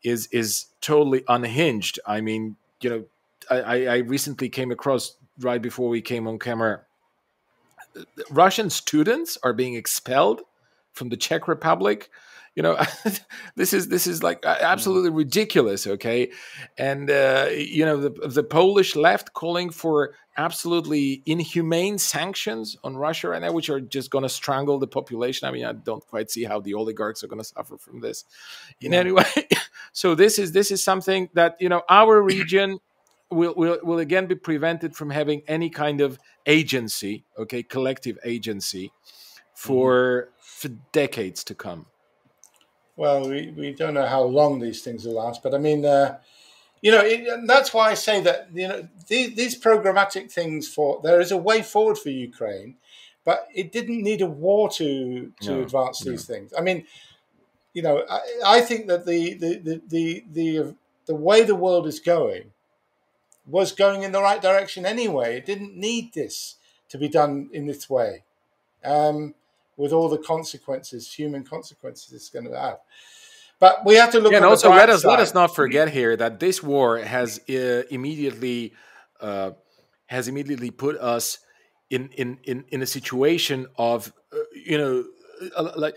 is 0.04 0.28
is 0.28 0.66
totally 0.82 1.24
unhinged. 1.26 1.98
I 2.06 2.20
mean, 2.20 2.56
you 2.82 2.90
know, 2.90 3.04
I, 3.50 3.86
I 3.86 3.96
recently 3.96 4.50
came 4.50 4.70
across 4.70 5.16
right 5.40 5.60
before 5.60 5.88
we 5.88 6.02
came 6.02 6.28
on 6.28 6.38
camera. 6.38 6.82
Russian 8.30 8.68
students 8.68 9.38
are 9.42 9.54
being 9.54 9.74
expelled 9.74 10.42
from 10.92 11.08
the 11.08 11.16
Czech 11.16 11.48
Republic. 11.48 12.10
You 12.54 12.62
know, 12.62 12.78
this 13.56 13.72
is 13.72 13.88
this 13.88 14.06
is 14.06 14.22
like 14.22 14.44
absolutely 14.44 15.10
ridiculous. 15.10 15.86
Okay, 15.86 16.30
and 16.78 17.10
uh, 17.10 17.48
you 17.52 17.84
know 17.84 17.96
the 17.96 18.28
the 18.28 18.44
Polish 18.44 18.94
left 18.94 19.32
calling 19.32 19.70
for 19.70 20.14
absolutely 20.36 21.22
inhumane 21.26 21.98
sanctions 21.98 22.76
on 22.82 22.96
Russia 22.96 23.28
right 23.28 23.42
now, 23.42 23.52
which 23.52 23.70
are 23.70 23.80
just 23.80 24.10
going 24.10 24.22
to 24.22 24.28
strangle 24.28 24.78
the 24.78 24.86
population. 24.86 25.48
I 25.48 25.52
mean, 25.52 25.64
I 25.64 25.72
don't 25.72 26.04
quite 26.06 26.30
see 26.30 26.44
how 26.44 26.60
the 26.60 26.74
oligarchs 26.74 27.22
are 27.22 27.28
going 27.28 27.40
to 27.40 27.48
suffer 27.48 27.76
from 27.76 28.00
this 28.00 28.24
in 28.80 28.92
yeah. 28.92 29.00
any 29.00 29.12
way. 29.12 29.48
so 29.92 30.14
this 30.14 30.38
is 30.38 30.52
this 30.52 30.70
is 30.70 30.82
something 30.82 31.30
that 31.34 31.56
you 31.60 31.68
know 31.68 31.82
our 31.88 32.20
region 32.22 32.78
will, 33.30 33.54
will 33.56 33.78
will 33.82 33.98
again 33.98 34.26
be 34.26 34.34
prevented 34.34 34.94
from 34.94 35.10
having 35.10 35.42
any 35.48 35.70
kind 35.70 36.00
of 36.00 36.18
agency, 36.46 37.24
okay, 37.38 37.62
collective 37.62 38.18
agency 38.24 38.92
for 39.54 40.28
mm-hmm. 40.28 40.68
for 40.68 40.68
decades 40.92 41.44
to 41.44 41.54
come. 41.54 41.86
Well, 42.96 43.28
we, 43.28 43.52
we 43.56 43.72
don't 43.72 43.94
know 43.94 44.06
how 44.06 44.22
long 44.22 44.60
these 44.60 44.82
things 44.82 45.04
will 45.04 45.14
last, 45.14 45.42
but 45.42 45.54
I 45.54 45.58
mean, 45.58 45.84
uh, 45.84 46.18
you 46.80 46.92
know, 46.92 47.00
it, 47.02 47.46
that's 47.46 47.72
why 47.72 47.90
I 47.90 47.94
say 47.94 48.20
that 48.20 48.48
you 48.52 48.68
know 48.68 48.88
these, 49.08 49.34
these 49.34 49.60
programmatic 49.60 50.30
things 50.30 50.68
for 50.68 51.00
there 51.02 51.20
is 51.20 51.32
a 51.32 51.36
way 51.36 51.62
forward 51.62 51.98
for 51.98 52.10
Ukraine, 52.10 52.76
but 53.24 53.48
it 53.54 53.72
didn't 53.72 54.02
need 54.02 54.20
a 54.20 54.26
war 54.26 54.68
to 54.72 55.32
to 55.40 55.50
no, 55.50 55.62
advance 55.62 56.00
these 56.00 56.28
no. 56.28 56.34
things. 56.34 56.52
I 56.56 56.60
mean, 56.60 56.84
you 57.72 57.82
know, 57.82 58.04
I, 58.08 58.20
I 58.44 58.60
think 58.60 58.86
that 58.88 59.06
the 59.06 59.34
the, 59.34 59.58
the 59.58 59.82
the 59.88 60.24
the 60.30 60.74
the 61.06 61.14
way 61.14 61.42
the 61.42 61.54
world 61.54 61.86
is 61.86 62.00
going 62.00 62.52
was 63.46 63.72
going 63.72 64.02
in 64.02 64.12
the 64.12 64.22
right 64.22 64.40
direction 64.40 64.86
anyway. 64.86 65.36
It 65.36 65.46
didn't 65.46 65.76
need 65.76 66.14
this 66.14 66.56
to 66.88 66.98
be 66.98 67.08
done 67.08 67.50
in 67.52 67.66
this 67.66 67.90
way, 67.90 68.24
um, 68.84 69.34
with 69.76 69.92
all 69.92 70.08
the 70.08 70.18
consequences, 70.18 71.12
human 71.12 71.44
consequences 71.44 72.12
it's 72.12 72.30
going 72.30 72.46
to 72.46 72.58
have. 72.58 72.78
But 73.60 73.84
we 73.84 73.94
have 73.96 74.10
to 74.12 74.20
look. 74.20 74.32
Yeah, 74.32 74.38
and 74.38 74.46
also 74.46 74.70
let 74.70 74.90
us 74.90 75.02
side. 75.02 75.08
let 75.08 75.20
us 75.20 75.34
not 75.34 75.54
forget 75.54 75.88
here 75.88 76.16
that 76.16 76.40
this 76.40 76.62
war 76.62 76.98
has 76.98 77.40
uh, 77.48 77.82
immediately 77.90 78.74
uh, 79.20 79.52
has 80.06 80.28
immediately 80.28 80.70
put 80.70 80.96
us 80.98 81.38
in 81.90 82.08
in 82.10 82.38
in, 82.44 82.64
in 82.68 82.82
a 82.82 82.86
situation 82.86 83.66
of 83.78 84.12
uh, 84.32 84.38
you 84.54 84.76
know 84.76 85.04
uh, 85.56 85.72
like 85.76 85.96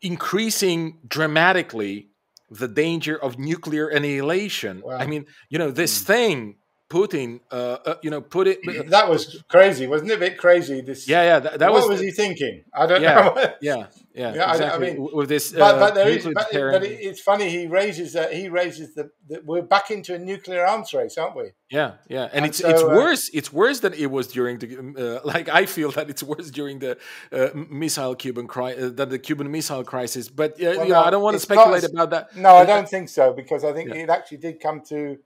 increasing 0.00 0.98
dramatically 1.06 2.08
the 2.50 2.68
danger 2.68 3.16
of 3.16 3.38
nuclear 3.38 3.88
annihilation. 3.88 4.80
Wow. 4.82 4.96
I 4.96 5.06
mean, 5.06 5.26
you 5.50 5.58
know, 5.58 5.70
this 5.70 6.02
mm. 6.02 6.06
thing 6.06 6.56
Putin, 6.88 7.40
uh, 7.50 7.76
uh, 7.84 7.94
you 8.02 8.08
know, 8.10 8.22
put 8.22 8.46
it. 8.48 8.60
Uh, 8.66 8.82
that 8.88 9.10
was 9.10 9.42
crazy, 9.48 9.86
wasn't 9.86 10.10
it? 10.10 10.14
A 10.14 10.18
bit 10.18 10.38
crazy. 10.38 10.80
This. 10.80 11.06
Yeah, 11.06 11.22
yeah. 11.22 11.38
That, 11.40 11.58
that 11.58 11.70
what 11.70 11.82
was. 11.82 11.90
was 11.90 12.00
he 12.00 12.10
thinking? 12.10 12.64
I 12.72 12.86
don't 12.86 13.02
yeah, 13.02 13.14
know. 13.14 13.34
yeah, 13.60 13.86
yeah, 14.14 14.34
Yeah, 14.34 14.44
I- 14.44 14.48
I 14.48 14.52
exactly. 14.52 14.90
mean, 14.94 15.08
with 15.12 15.28
this, 15.28 15.52
but, 15.52 15.74
uh, 15.74 15.78
but 15.78 15.94
there 15.94 16.08
is, 16.08 16.24
but, 16.24 16.48
but 16.50 16.82
it's 16.84 17.20
funny. 17.20 17.50
He 17.50 17.66
raises 17.66 18.14
that. 18.14 18.32
He 18.32 18.48
raises 18.48 18.94
the, 18.94 19.10
the. 19.28 19.42
We're 19.44 19.60
back 19.60 19.90
into 19.90 20.14
a 20.14 20.18
nuclear 20.18 20.64
arms 20.64 20.94
race, 20.94 21.18
aren't 21.18 21.36
we? 21.36 21.50
Yeah, 21.70 21.92
yeah, 22.08 22.24
and, 22.24 22.32
And 22.36 22.46
it's 22.46 22.58
so, 22.58 22.70
it's 22.70 22.82
uh, 22.82 22.86
worse. 22.86 23.28
It's 23.34 23.52
worse 23.52 23.80
than 23.80 23.92
it 23.92 24.10
was 24.10 24.28
during 24.28 24.58
the 24.58 25.20
uh, 25.22 25.26
like. 25.32 25.50
I 25.50 25.66
feel 25.66 25.90
that 25.90 26.08
it's 26.08 26.22
worse 26.22 26.50
during 26.50 26.78
the 26.78 26.96
uh, 27.30 27.48
missile 27.54 28.14
Cuban 28.14 28.46
cri- 28.46 28.76
uh, 28.76 28.88
than 28.88 29.10
the 29.10 29.18
Cuban 29.18 29.50
missile 29.50 29.84
crisis. 29.84 30.30
But 30.30 30.52
uh, 30.52 30.56
Well, 30.60 30.72
you 30.72 30.92
know, 30.94 31.00
no, 31.00 31.06
I 31.06 31.10
don't 31.10 31.22
want 31.22 31.34
to 31.38 31.38
not 31.38 31.42
speculate 31.42 31.84
about 31.84 32.08
that. 32.10 32.34
No, 32.34 32.48
I 32.56 32.62
Uh, 32.62 32.64
don't 32.64 32.88
think 32.88 33.10
so 33.10 33.34
because 33.34 33.62
I 33.62 33.74
think 33.74 33.90
Yeah. 33.90 34.04
it 34.04 34.08
actually 34.08 34.38
did 34.38 34.58
come 34.58 34.80
to 34.88 35.18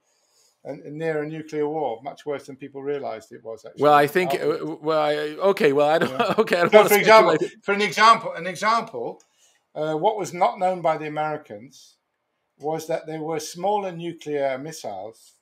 near 0.65 1.23
a 1.23 1.27
nuclear 1.27 1.67
war, 1.67 2.01
much 2.03 2.25
worse 2.25 2.45
than 2.45 2.55
people 2.55 2.81
realised 2.81 3.31
it 3.31 3.43
was. 3.43 3.65
Actually, 3.65 3.83
Well, 3.83 3.93
I 3.93 4.07
think. 4.07 4.33
afterwards. 4.33 4.61
Uh, 4.61 4.75
well, 4.81 5.01
I, 5.01 5.15
okay. 5.51 5.73
Well, 5.73 5.89
I 5.89 5.97
don't. 5.99 6.11
Yeah. 6.11 6.33
Okay, 6.37 6.57
I 6.57 6.67
don't 6.67 6.71
So, 6.71 6.89
for 6.89 6.99
example, 6.99 7.37
for 7.61 7.73
an 7.73 7.81
example, 7.81 8.33
an 8.33 8.47
example, 8.47 9.21
uh, 9.75 9.95
what 9.95 10.17
was 10.17 10.33
not 10.33 10.59
known 10.59 10.81
by 10.81 10.97
the 10.97 11.07
Americans 11.07 11.95
was 12.59 12.87
that 12.87 13.07
there 13.07 13.19
were 13.19 13.39
smaller 13.39 13.91
nuclear 13.91 14.57
missiles. 14.57 15.33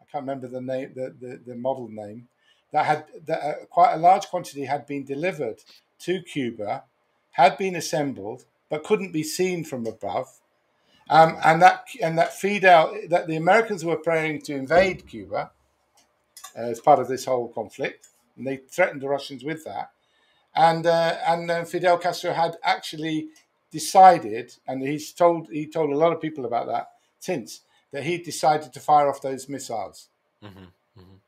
I 0.00 0.04
can't 0.10 0.22
remember 0.22 0.46
the 0.46 0.60
name, 0.60 0.92
the, 0.94 1.14
the, 1.18 1.40
the 1.44 1.54
model 1.56 1.88
name, 1.88 2.28
that 2.72 2.86
had 2.86 3.04
that 3.26 3.42
uh, 3.42 3.64
quite 3.66 3.94
a 3.94 3.98
large 3.98 4.26
quantity 4.26 4.64
had 4.66 4.86
been 4.86 5.04
delivered 5.04 5.62
to 6.00 6.22
Cuba, 6.22 6.84
had 7.32 7.58
been 7.58 7.74
assembled, 7.74 8.44
but 8.68 8.84
couldn't 8.84 9.12
be 9.12 9.22
seen 9.22 9.64
from 9.64 9.86
above. 9.86 10.40
Um, 11.08 11.38
and 11.44 11.62
that 11.62 11.86
and 12.02 12.18
that 12.18 12.34
Fidel 12.34 12.98
that 13.08 13.28
the 13.28 13.36
Americans 13.36 13.84
were 13.84 13.96
preparing 13.96 14.40
to 14.42 14.54
invade 14.54 15.06
Cuba 15.06 15.52
uh, 16.56 16.60
as 16.60 16.80
part 16.80 16.98
of 16.98 17.08
this 17.08 17.24
whole 17.24 17.48
conflict, 17.48 18.08
and 18.36 18.46
they 18.46 18.56
threatened 18.56 19.02
the 19.02 19.08
Russians 19.08 19.44
with 19.44 19.64
that. 19.64 19.90
And 20.54 20.86
uh, 20.86 21.16
and 21.26 21.50
uh, 21.50 21.64
Fidel 21.64 21.98
Castro 21.98 22.32
had 22.32 22.56
actually 22.64 23.28
decided, 23.70 24.54
and 24.66 24.82
he's 24.82 25.12
told 25.12 25.48
he 25.50 25.66
told 25.66 25.90
a 25.90 25.96
lot 25.96 26.12
of 26.12 26.20
people 26.20 26.44
about 26.44 26.66
that 26.66 26.90
since 27.20 27.60
that 27.92 28.04
he 28.04 28.18
decided 28.18 28.72
to 28.72 28.80
fire 28.80 29.08
off 29.08 29.22
those 29.22 29.48
missiles. 29.48 30.08
Mhm. 30.42 30.72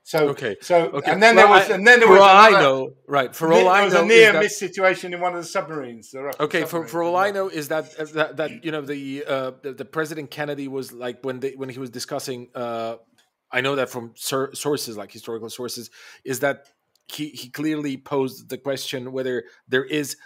So 0.02 0.30
Okay, 0.30 0.56
so 0.62 0.86
Okay. 0.98 1.10
and 1.12 1.22
then 1.22 1.36
Well, 1.36 1.48
there 1.48 1.54
was 1.58 1.70
I- 1.70 1.74
and 1.74 1.86
then 1.86 1.98
there 2.00 2.08
for 2.08 2.14
was 2.14 2.22
all 2.22 2.28
I 2.28 2.50
know, 2.50 2.94
right? 3.06 3.34
For 3.36 3.52
all 3.52 3.68
I 3.68 3.84
was 3.84 3.92
know, 3.92 4.00
a 4.00 4.02
is 4.04 4.08
near 4.08 4.32
that- 4.32 4.42
miss 4.42 4.58
situation 4.58 5.12
in 5.12 5.20
one 5.20 5.34
of 5.34 5.42
the 5.42 5.46
submarines. 5.48 6.10
the 6.12 6.34
Okay, 6.40 6.64
for, 6.64 6.86
for 6.86 7.02
all 7.02 7.14
I 7.16 7.30
know 7.30 7.48
is 7.48 7.68
that 7.68 7.84
uh, 8.00 8.04
that, 8.14 8.36
that 8.38 8.64
you 8.64 8.72
know 8.72 8.80
the, 8.80 9.24
uh, 9.26 9.50
the 9.62 9.74
the 9.74 9.84
President 9.84 10.30
Kennedy 10.30 10.66
was 10.66 10.92
like 10.94 11.18
when 11.26 11.40
they 11.40 11.52
when 11.60 11.68
he 11.68 11.78
was 11.78 11.90
discussing. 11.90 12.48
Uh, 12.54 12.96
I 13.52 13.60
know 13.60 13.76
that 13.76 13.90
from 13.90 14.12
sur- 14.16 14.54
sources 14.54 14.96
like 14.96 15.12
historical 15.12 15.50
sources 15.50 15.90
is 16.24 16.40
that 16.40 16.56
he 17.06 17.28
he 17.28 17.50
clearly 17.50 17.98
posed 17.98 18.48
the 18.48 18.56
question 18.56 19.12
whether 19.12 19.44
there 19.68 19.84
is 19.84 20.16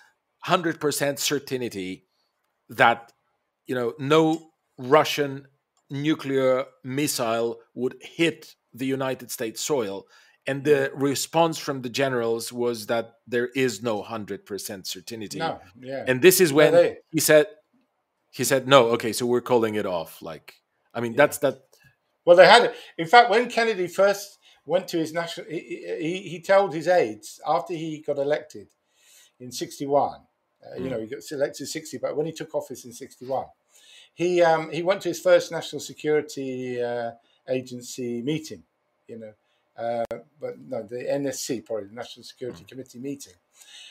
hundred 0.45 0.79
percent 0.81 1.19
certainty 1.19 2.05
that 2.69 3.13
you 3.67 3.75
know 3.75 3.95
no 3.99 4.51
Russian 4.79 5.47
nuclear 5.91 6.67
missile 6.85 7.59
would 7.75 7.97
hit 8.01 8.55
the 8.75 8.87
United 8.87 9.31
States 9.31 9.61
soil. 9.61 10.07
And 10.47 10.65
the 10.65 10.91
response 10.95 11.57
from 11.59 11.83
the 11.83 11.89
generals 11.89 12.53
was 12.53 12.87
that 12.87 13.15
there 13.29 13.49
is 13.55 13.81
no 13.83 14.03
hundred 14.03 14.45
percent 14.45 14.87
certainty 14.89 15.39
No, 15.39 15.61
yeah. 15.81 16.05
and 16.09 16.21
this 16.21 16.41
is 16.41 16.51
Yeah, 16.51 16.57
when 16.57 16.97
he 17.11 17.21
said 17.21 17.47
he 18.31 18.43
said 18.45 18.67
no 18.67 18.89
okay 18.89 19.13
so 19.13 19.25
we're 19.27 19.41
calling 19.41 19.75
it 19.77 19.87
off 19.87 20.21
like 20.23 20.55
i 20.95 21.01
mean 21.01 21.15
that's 21.15 21.39
that 21.39 21.57
Well, 22.25 22.37
they 22.37 22.47
had 22.47 22.63
it. 22.65 22.75
In 22.99 23.07
fact, 23.07 23.31
when 23.31 23.49
Kennedy 23.49 23.89
first 23.89 24.39
went 24.65 24.87
to 24.89 24.99
his 24.99 25.13
national, 25.13 25.47
he, 25.49 25.61
he, 26.01 26.15
he 26.33 26.41
told 26.41 26.73
his 26.73 26.87
aides 26.89 27.41
after 27.47 27.75
he 27.75 27.99
got 28.07 28.19
elected 28.19 28.69
in 29.41 29.51
'61. 29.53 30.21
Uh, 30.65 30.77
You 30.83 30.89
know, 30.91 31.01
he 31.01 31.07
got 31.07 31.19
elected 31.31 31.67
'60, 31.69 31.99
but 31.99 32.17
when 32.17 32.27
he 32.27 32.33
took 32.33 32.55
office 32.55 32.85
in 32.85 32.93
'61, 32.93 33.47
he 34.15 34.41
um, 34.43 34.71
he 34.71 34.83
went 34.83 35.01
to 35.03 35.09
his 35.09 35.21
first 35.21 35.51
national 35.51 35.81
security 35.81 36.81
uh, 36.81 37.11
agency 37.49 38.23
meeting. 38.23 38.63
You 39.09 39.19
know, 39.19 39.33
uh, 39.77 40.19
but 40.41 40.59
no, 40.59 40.83
the 40.83 40.97
NSC, 40.97 41.65
probably 41.65 41.89
the 41.89 41.95
National 41.95 42.25
Security 42.25 42.65
Committee 42.65 42.99
meeting. 42.99 43.35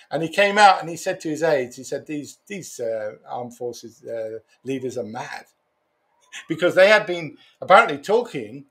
And 0.10 0.24
he 0.24 0.30
came 0.30 0.58
out 0.58 0.82
and 0.82 0.90
he 0.90 0.98
said 0.98 1.20
to 1.22 1.30
his 1.30 1.44
aides, 1.44 1.78
he 1.78 1.84
said, 1.84 2.06
"These 2.06 2.40
these 2.48 2.80
uh, 2.80 3.14
armed 3.28 3.56
forces 3.56 4.04
uh, 4.04 4.40
leaders 4.64 4.98
are 4.98 5.04
mad." 5.04 5.46
because 6.48 6.76
they 6.76 6.90
had 6.90 7.06
been 7.06 7.38
apparently 7.62 7.98
talking 7.98 8.66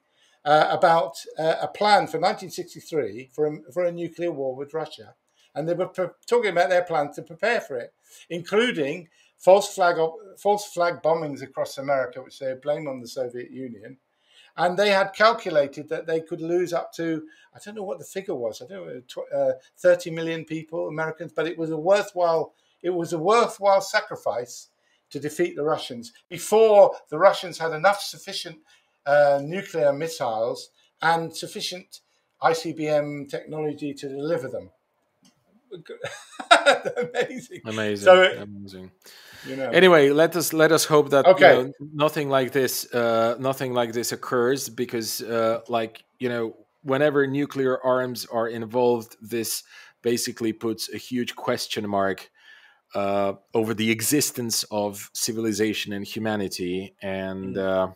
uh, 0.45 0.69
about 0.71 1.17
uh, 1.39 1.57
a 1.61 1.69
plan 1.69 2.07
for 2.07 2.19
1963 2.19 3.31
for 3.33 3.47
a, 3.47 3.73
for 3.73 3.85
a 3.85 3.93
nuclear 3.93 4.33
war 4.33 4.55
with 4.55 4.75
Russia, 4.75 5.15
and 5.55 5.69
they 5.69 5.75
were 5.75 5.89
pre- 5.89 6.09
talking 6.27 6.51
about 6.51 6.71
their 6.71 6.85
plan 6.85 7.13
to 7.13 7.23
prepare 7.23 7.61
for 7.61 7.77
it, 7.77 7.93
including 8.29 9.09
false 9.39 9.75
flag 9.75 9.97
false 10.39 10.67
flag 10.73 11.03
bombings 11.03 11.43
across 11.43 11.79
America, 11.79 12.23
which 12.23 12.39
they 12.39 12.55
blame 12.55 12.89
on 12.89 13.01
the 13.01 13.09
Soviet 13.09 13.51
Union. 13.51 13.99
And 14.57 14.77
they 14.77 14.91
had 14.91 15.15
calculated 15.15 15.89
that 15.89 16.07
they 16.07 16.21
could 16.21 16.41
lose 16.41 16.73
up 16.73 16.93
to 16.95 17.27
I 17.55 17.59
don't 17.65 17.75
know 17.75 17.83
what 17.83 17.99
the 17.99 18.05
figure 18.05 18.35
was. 18.35 18.63
I 18.63 18.67
don't 18.67 18.87
know, 18.87 19.25
uh, 19.35 19.53
30 19.79 20.11
million 20.11 20.45
people, 20.45 20.89
Americans, 20.89 21.33
but 21.35 21.47
it 21.47 21.59
was 21.59 21.71
a 21.71 21.77
worthwhile 21.77 22.55
it 22.83 22.91
was 22.91 23.13
a 23.13 23.19
worthwhile 23.19 23.81
sacrifice 23.81 24.69
to 25.11 25.21
defeat 25.21 25.57
the 25.57 25.65
Russians 25.65 26.13
before 26.29 26.95
the 27.11 27.19
Russians 27.19 27.59
had 27.59 27.73
enough 27.73 28.01
sufficient 28.01 28.59
uh, 29.05 29.41
nuclear 29.43 29.93
missiles 29.93 30.71
and 31.03 31.35
sufficient 31.35 32.01
ICBM 32.43 33.29
technology 33.29 33.93
to 33.95 34.09
deliver 34.09 34.49
them. 34.49 34.71
Amazing, 36.97 37.61
amazing 37.65 38.07
So 38.07 38.33
amazing 38.37 38.91
you 39.45 39.57
know. 39.57 39.71
anyway 39.73 40.11
let 40.11 40.35
us 40.37 40.53
let 40.53 40.73
us 40.73 40.85
hope 40.85 41.11
that 41.11 41.27
you 41.39 41.47
Okay. 41.47 41.53
know, 41.65 41.73
nothing 41.95 42.29
like 42.29 42.53
this 42.53 42.93
uh 42.95 43.37
nothing 43.39 43.73
like 43.75 43.93
this 43.93 44.13
occurs 44.13 44.69
because 44.69 45.23
uh 45.23 45.61
like 45.69 46.05
you 46.19 46.29
know 46.29 46.57
whenever 46.83 47.27
nuclear 47.27 47.79
arms 47.85 48.27
are 48.27 48.49
involved 48.49 49.17
this 49.21 49.63
basically 50.03 50.53
puts 50.53 50.93
a 50.93 50.97
huge 50.99 51.37
question 51.37 51.89
mark 51.89 52.31
uh, 52.95 53.35
over 53.55 53.75
the 53.75 53.91
existence 53.91 54.65
of 54.71 55.11
civilization 55.15 55.93
and 55.93 56.05
humanity. 56.05 56.95
And 57.03 57.57
uh, 57.57 57.89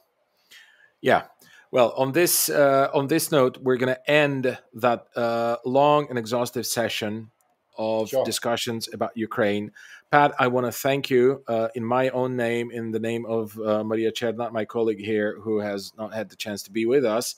yeah, 1.00 1.24
well, 1.70 1.92
on 1.96 2.12
this 2.12 2.48
uh, 2.48 2.88
on 2.94 3.08
this 3.08 3.32
note, 3.32 3.58
we're 3.58 3.76
going 3.76 3.94
to 3.94 4.10
end 4.10 4.58
that 4.74 5.06
uh, 5.16 5.56
long 5.64 6.06
and 6.08 6.18
exhaustive 6.18 6.66
session 6.66 7.30
of 7.76 8.08
Sure. 8.10 8.24
discussions 8.24 8.88
about 8.92 9.10
Ukraine. 9.16 9.72
Pat, 10.10 10.32
I 10.38 10.46
want 10.48 10.66
to 10.66 10.72
thank 10.72 11.10
you 11.10 11.42
uh, 11.48 11.68
in 11.74 11.84
my 11.84 12.08
own 12.10 12.36
name, 12.36 12.70
in 12.70 12.92
the 12.92 13.00
name 13.00 13.26
of 13.26 13.58
uh, 13.58 13.82
Maria 13.82 14.12
Chernat, 14.12 14.52
my 14.52 14.64
colleague 14.64 15.00
here, 15.00 15.38
who 15.40 15.60
has 15.60 15.92
not 15.96 16.14
had 16.14 16.28
the 16.30 16.36
chance 16.36 16.62
to 16.64 16.70
be 16.70 16.86
with 16.86 17.04
us. 17.04 17.34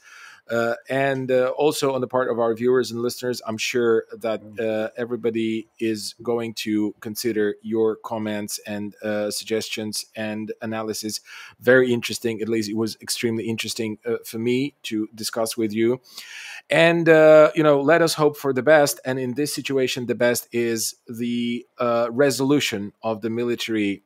Uh, 0.51 0.75
and 0.89 1.31
uh, 1.31 1.53
also 1.57 1.95
on 1.95 2.01
the 2.01 2.07
part 2.07 2.31
of 2.31 2.39
our 2.39 2.55
viewers 2.55 2.91
and 2.91 3.01
listeners, 3.01 3.43
I'm 3.47 3.59
sure 3.59 4.05
that 4.19 4.43
uh, 4.61 4.91
everybody 4.97 5.69
is 5.79 6.15
going 6.23 6.55
to 6.55 6.95
consider 7.01 7.57
your 7.63 7.97
comments 7.97 8.61
and 8.67 8.95
uh, 9.03 9.31
suggestions 9.31 10.07
and 10.15 10.53
analysis 10.63 11.21
very 11.61 11.93
interesting. 11.93 12.41
At 12.41 12.49
least 12.49 12.69
it 12.69 12.77
was 12.77 12.97
extremely 13.01 13.45
interesting 13.49 13.99
uh, 14.07 14.17
for 14.25 14.39
me 14.39 14.75
to 14.85 15.09
discuss 15.15 15.57
with 15.57 15.73
you. 15.73 16.01
And 16.71 17.09
uh, 17.09 17.53
you 17.55 17.63
know, 17.63 17.81
let 17.81 18.03
us 18.03 18.15
hope 18.15 18.37
for 18.37 18.53
the 18.53 18.63
best. 18.63 19.01
And 19.05 19.19
in 19.19 19.35
this 19.35 19.55
situation, 19.55 20.07
the 20.07 20.15
best 20.15 20.49
is 20.53 20.97
the 21.09 21.67
uh, 21.79 22.09
resolution 22.11 22.93
of 23.03 23.21
the 23.21 23.31
military 23.31 24.03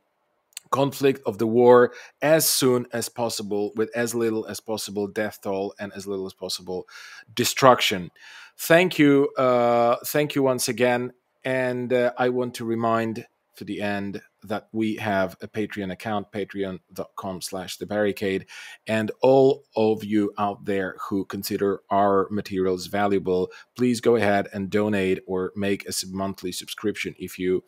conflict 0.70 1.20
of 1.26 1.38
the 1.38 1.46
war 1.46 1.92
as 2.22 2.48
soon 2.48 2.87
as 2.92 3.09
possible 3.09 3.72
with 3.76 3.90
as 3.94 4.14
little 4.14 4.46
as 4.46 4.61
possible 4.61 5.06
death 5.06 5.40
toll 5.42 5.74
and 5.78 5.92
as 5.94 6.06
little 6.06 6.26
as 6.26 6.35
possible 6.35 6.87
destruction. 7.35 8.11
Thank 8.56 8.98
you 8.98 9.30
uh, 9.37 9.96
thank 10.06 10.35
you 10.35 10.42
once 10.42 10.68
again 10.68 11.12
and 11.44 11.92
uh, 11.92 12.12
i 12.18 12.28
want 12.28 12.54
to 12.54 12.64
remind 12.64 13.26
to 13.56 13.64
the 13.64 13.80
end 13.83 14.22
that 14.42 14.68
we 14.72 14.96
have 14.96 15.37
a 15.42 15.48
patreon 15.48 15.92
account 15.92 16.30
patreon.com 16.33 17.40
slash 17.42 17.76
the 17.76 17.87
barricade 17.87 18.46
and 18.87 19.11
all 19.22 19.64
of 19.76 20.02
you 20.02 20.33
out 20.38 20.64
there 20.64 20.96
who 21.09 21.24
consider 21.26 21.80
our 21.90 22.26
materials 22.30 22.87
valuable 22.87 23.50
please 23.76 24.00
go 24.00 24.16
ahead 24.16 24.48
and 24.52 24.70
donate 24.70 25.20
or 25.26 25.52
make 25.56 25.87
a 25.88 25.92
monthly 26.09 26.52
subscription 26.52 27.14
if 27.18 27.38
you 27.38 27.62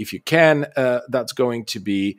if 0.00 0.12
you 0.12 0.20
can, 0.20 0.66
uh, 0.76 1.00
that's 1.08 1.32
going 1.32 1.64
to 1.66 1.80
be 1.80 2.18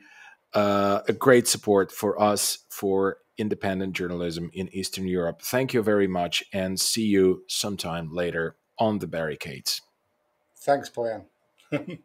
uh, 0.54 1.00
a 1.08 1.12
great 1.12 1.48
support 1.48 1.90
for 1.90 2.20
us 2.20 2.58
for 2.70 3.18
independent 3.38 3.94
journalism 3.94 4.50
in 4.52 4.68
Eastern 4.74 5.06
Europe. 5.06 5.42
Thank 5.42 5.74
you 5.74 5.82
very 5.82 6.06
much 6.06 6.44
and 6.52 6.78
see 6.78 7.04
you 7.06 7.44
sometime 7.48 8.12
later 8.12 8.56
on 8.78 8.98
the 8.98 9.06
barricades. 9.06 9.80
Thanks, 10.58 10.90
Boyan. 10.90 11.24